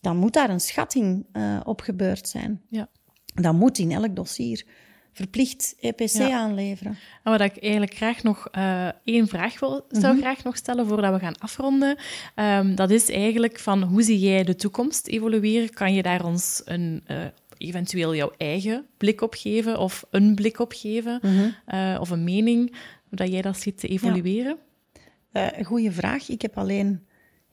dan 0.00 0.16
moet 0.16 0.32
daar 0.32 0.50
een 0.50 0.60
schatting 0.60 1.26
uh, 1.32 1.60
op 1.64 1.80
gebeurd 1.80 2.28
zijn. 2.28 2.62
Ja. 2.68 2.88
Dat 3.34 3.54
moet 3.54 3.78
in 3.78 3.92
elk 3.92 4.16
dossier 4.16 4.66
verplicht 5.16 5.74
EPC 5.80 6.20
aanleveren. 6.20 6.98
En 7.22 7.32
wat 7.32 7.40
ik 7.40 7.56
eigenlijk 7.62 7.94
graag 7.94 8.22
nog 8.22 8.48
uh, 8.58 8.88
één 9.04 9.28
vraag 9.28 9.60
wil, 9.60 9.86
zou 9.88 10.14
mm 10.14 10.20
graag 10.20 10.44
nog 10.44 10.56
stellen 10.56 10.86
voordat 10.86 11.12
we 11.12 11.18
gaan 11.18 11.38
afronden. 11.38 11.96
Um, 12.34 12.74
dat 12.74 12.90
is 12.90 13.10
eigenlijk 13.10 13.58
van 13.58 13.82
hoe 13.82 14.02
zie 14.02 14.18
jij 14.18 14.44
de 14.44 14.56
toekomst 14.56 15.06
evolueren? 15.06 15.70
Kan 15.70 15.94
je 15.94 16.02
daar 16.02 16.24
ons 16.24 16.62
een 16.64 17.04
uh, 17.10 17.24
eventueel 17.56 18.14
jouw 18.14 18.32
eigen 18.36 18.86
blik 18.96 19.20
op 19.20 19.34
geven 19.34 19.78
of 19.78 20.04
een 20.10 20.34
blik 20.34 20.58
op 20.58 20.72
geven 20.72 21.18
mm 21.22 21.30
-hmm. 21.36 21.54
uh, 21.74 22.00
of 22.00 22.10
een 22.10 22.24
mening, 22.24 22.70
hoe 23.08 23.18
dat 23.18 23.32
jij 23.32 23.42
dat 23.42 23.60
ziet 23.60 23.78
te 23.78 23.88
evolueren? 23.88 24.58
Ja. 25.32 25.52
goeie 25.62 25.90
vraag. 25.90 26.28
Ik 26.28 26.42
heb 26.42 26.58
alleen 26.58 27.05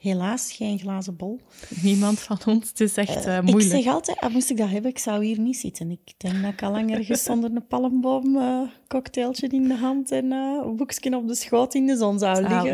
helaas 0.03 0.51
geen 0.51 0.79
glazen 0.79 1.15
bol. 1.15 1.39
Niemand 1.81 2.19
van 2.19 2.39
ons, 2.45 2.69
het 2.69 2.79
is 2.79 2.95
echt 2.95 3.27
uh, 3.27 3.39
moeilijk. 3.39 3.73
Ik 3.73 3.83
zeg 3.83 3.93
altijd, 3.93 4.19
ah, 4.19 4.33
moest 4.33 4.49
ik 4.49 4.57
dat 4.57 4.69
hebben, 4.69 4.91
ik 4.91 4.97
zou 4.97 5.25
hier 5.25 5.39
niet 5.39 5.57
zitten. 5.57 5.91
Ik 5.91 6.13
denk 6.17 6.41
dat 6.41 6.53
ik 6.53 6.63
al 6.63 6.71
lang 6.71 6.95
ergens 6.95 7.29
onder 7.29 7.51
een 7.55 7.67
palmboom, 7.67 8.35
uh, 8.35 8.61
cocktailtje 8.87 9.47
in 9.47 9.67
de 9.67 9.75
hand 9.75 10.11
en 10.11 10.25
uh, 10.25 10.61
een 10.63 10.75
boekje 10.75 11.17
op 11.17 11.27
de 11.27 11.35
schoot 11.35 11.73
in 11.73 11.85
de 11.85 11.97
zon 11.97 12.19
zou 12.19 12.47
liggen. 12.47 12.71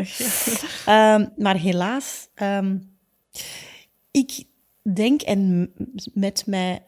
um, 0.94 1.32
maar 1.44 1.56
helaas, 1.56 2.28
um, 2.42 2.96
ik 4.10 4.44
denk, 4.94 5.22
en 5.22 5.72
met 6.12 6.46
mij 6.46 6.82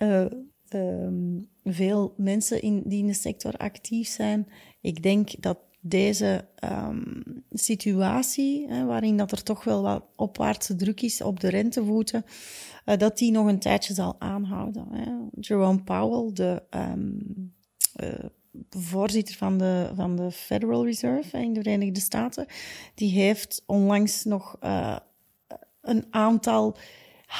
um, 0.68 1.48
veel 1.64 2.14
mensen 2.16 2.62
in, 2.62 2.82
die 2.84 2.98
in 2.98 3.06
de 3.06 3.14
sector 3.14 3.56
actief 3.56 4.08
zijn, 4.08 4.48
ik 4.80 5.02
denk 5.02 5.42
dat 5.42 5.58
deze 5.84 6.44
um, 6.64 7.22
situatie, 7.50 8.68
hè, 8.68 8.84
waarin 8.84 9.16
dat 9.16 9.32
er 9.32 9.42
toch 9.42 9.64
wel 9.64 9.82
wat 9.82 10.04
opwaartse 10.16 10.76
druk 10.76 11.00
is 11.00 11.22
op 11.22 11.40
de 11.40 11.48
rentevoeten, 11.48 12.24
uh, 12.86 12.96
dat 12.96 13.18
die 13.18 13.30
nog 13.30 13.46
een 13.46 13.58
tijdje 13.58 13.94
zal 13.94 14.16
aanhouden. 14.18 14.86
Hè. 14.90 15.12
Jerome 15.40 15.82
Powell, 15.82 16.32
de 16.32 16.62
um, 16.70 17.52
uh, 17.96 18.24
voorzitter 18.70 19.34
van 19.34 19.58
de, 19.58 19.90
van 19.94 20.16
de 20.16 20.30
Federal 20.30 20.84
Reserve 20.84 21.38
in 21.38 21.52
de 21.52 21.62
Verenigde 21.62 22.00
Staten, 22.00 22.46
die 22.94 23.10
heeft 23.10 23.62
onlangs 23.66 24.24
nog 24.24 24.56
uh, 24.64 24.96
een 25.80 26.06
aantal 26.10 26.76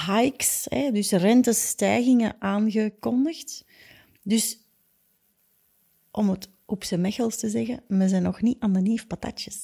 hikes, 0.07 0.67
hè, 0.69 0.91
dus 0.91 1.11
rentestijgingen 1.11 2.37
aangekondigd. 2.39 3.65
Dus 4.23 4.59
om 6.11 6.31
het 6.31 6.49
op 6.73 6.85
zijn 6.85 7.01
mechels 7.01 7.37
te 7.37 7.49
zeggen, 7.49 7.83
we 7.89 8.09
zijn 8.09 8.23
nog 8.23 8.41
niet 8.41 8.57
aan 8.59 8.73
de 8.73 8.81
nieuw 8.81 9.07
patatjes. 9.07 9.57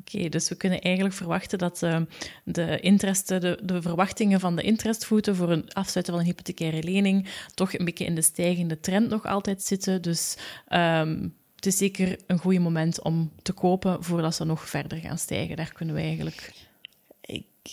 Oké, 0.00 0.28
dus 0.28 0.48
we 0.48 0.54
kunnen 0.54 0.80
eigenlijk 0.80 1.14
verwachten 1.14 1.58
dat 1.58 1.82
uh, 1.82 2.00
de, 2.44 2.80
interesten, 2.80 3.40
de, 3.40 3.58
de, 3.62 3.82
verwachtingen 3.82 4.40
van 4.40 4.56
de 4.56 4.62
interestvoeten 4.62 5.36
voor 5.36 5.50
een 5.50 5.72
afsluiten 5.72 6.14
van 6.14 6.22
een 6.22 6.28
hypothecaire 6.28 6.82
lening 6.82 7.28
toch 7.54 7.78
een 7.78 7.84
beetje 7.84 8.04
in 8.04 8.14
de 8.14 8.22
stijgende 8.22 8.80
trend 8.80 9.08
nog 9.08 9.24
altijd 9.24 9.62
zitten. 9.62 10.02
Dus 10.02 10.36
um, 10.68 11.34
het 11.54 11.66
is 11.66 11.76
zeker 11.76 12.18
een 12.26 12.38
goed 12.38 12.58
moment 12.58 13.02
om 13.02 13.32
te 13.42 13.52
kopen 13.52 14.04
voordat 14.04 14.34
ze 14.34 14.44
nog 14.44 14.68
verder 14.68 14.98
gaan 14.98 15.18
stijgen. 15.18 15.56
Daar 15.56 15.72
kunnen 15.72 15.94
we 15.94 16.00
eigenlijk 16.00 16.52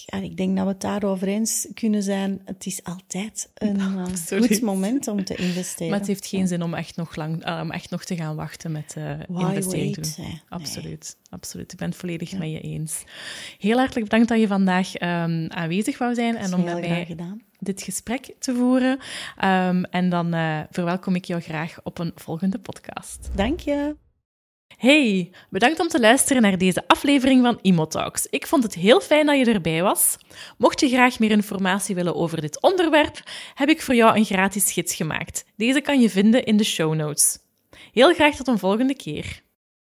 en 0.06 0.24
ik 0.24 0.38
denk 0.38 0.56
dat 0.56 0.66
we 0.66 0.72
het 0.72 0.82
daarover 0.82 1.28
eens 1.28 1.68
kunnen 1.74 2.04
zijn. 2.04 2.42
Het 2.46 2.66
is 2.66 2.84
altijd 2.84 3.50
een 3.54 3.80
uh, 4.32 4.42
goed 4.42 4.62
moment 4.62 5.08
om 5.08 5.24
te 5.24 5.36
investeren. 5.36 5.90
Maar 5.90 6.00
het 6.00 6.08
heeft 6.08 6.26
geen 6.26 6.48
zin 6.48 6.64
om 6.64 6.74
echt 6.74 6.96
nog, 6.96 7.16
lang, 7.16 7.48
uh, 7.48 7.60
om 7.64 7.72
echt 7.72 7.90
nog 7.90 8.04
te 8.04 8.16
gaan 8.16 8.36
wachten 8.36 8.72
met 8.72 8.96
uh, 8.98 9.20
investeren 9.30 9.94
doen. 9.94 10.40
Absoluut, 10.50 11.18
absoluut. 11.30 11.72
Ik 11.72 11.78
ben 11.78 11.90
het 11.90 11.98
volledig 11.98 12.32
ja. 12.32 12.38
met 12.38 12.52
je 12.52 12.62
eens. 12.62 13.04
Heel 13.58 13.78
hartelijk 13.78 14.04
bedankt 14.06 14.28
dat 14.28 14.40
je 14.40 14.48
vandaag 14.48 15.02
um, 15.02 15.52
aanwezig 15.52 15.98
wou 15.98 16.14
zijn 16.14 16.36
en 16.36 16.54
om 16.54 16.64
met 16.64 16.80
mij 16.80 17.06
gedaan. 17.06 17.42
dit 17.60 17.82
gesprek 17.82 18.36
te 18.40 18.56
voeren. 18.56 19.00
Um, 19.44 19.84
en 19.84 20.10
dan 20.10 20.36
uh, 20.36 20.60
verwelkom 20.72 21.16
ik 21.16 21.26
jou 21.26 21.42
graag 21.42 21.80
op 21.84 22.00
een 22.00 22.12
volgende 22.16 22.60
podcast. 22.60 23.30
Dank 23.36 23.60
je. 23.60 23.96
Hey, 24.84 25.32
bedankt 25.50 25.80
om 25.80 25.88
te 25.88 26.00
luisteren 26.00 26.42
naar 26.42 26.58
deze 26.58 26.88
aflevering 26.88 27.44
van 27.44 27.60
Imotalks. 27.62 28.28
Ik 28.30 28.48
vond 28.48 28.64
het 28.64 28.74
heel 28.74 29.02
fijn 29.02 29.26
dat 29.26 29.38
je 29.38 29.54
erbij 29.54 29.82
was. 29.82 30.18
Mocht 30.58 30.80
je 30.80 30.88
graag 30.88 31.20
meer 31.20 31.32
informatie 31.32 31.96
willen 31.96 32.16
over 32.16 32.42
dit 32.42 32.62
onderwerp, 32.62 33.24
heb 33.54 33.70
ik 33.70 33.82
voor 33.82 33.96
jou 33.96 34.18
een 34.18 34.26
gratis 34.26 34.72
gids 34.72 34.96
gemaakt. 34.96 35.46
Deze 35.56 35.82
kan 35.82 36.02
je 36.02 36.10
vinden 36.10 36.44
in 36.44 36.58
de 36.58 36.64
show 36.64 36.94
notes. 36.94 37.40
Heel 37.92 38.14
graag 38.14 38.36
tot 38.36 38.48
een 38.48 38.60
volgende 38.60 38.96
keer. 38.96 39.42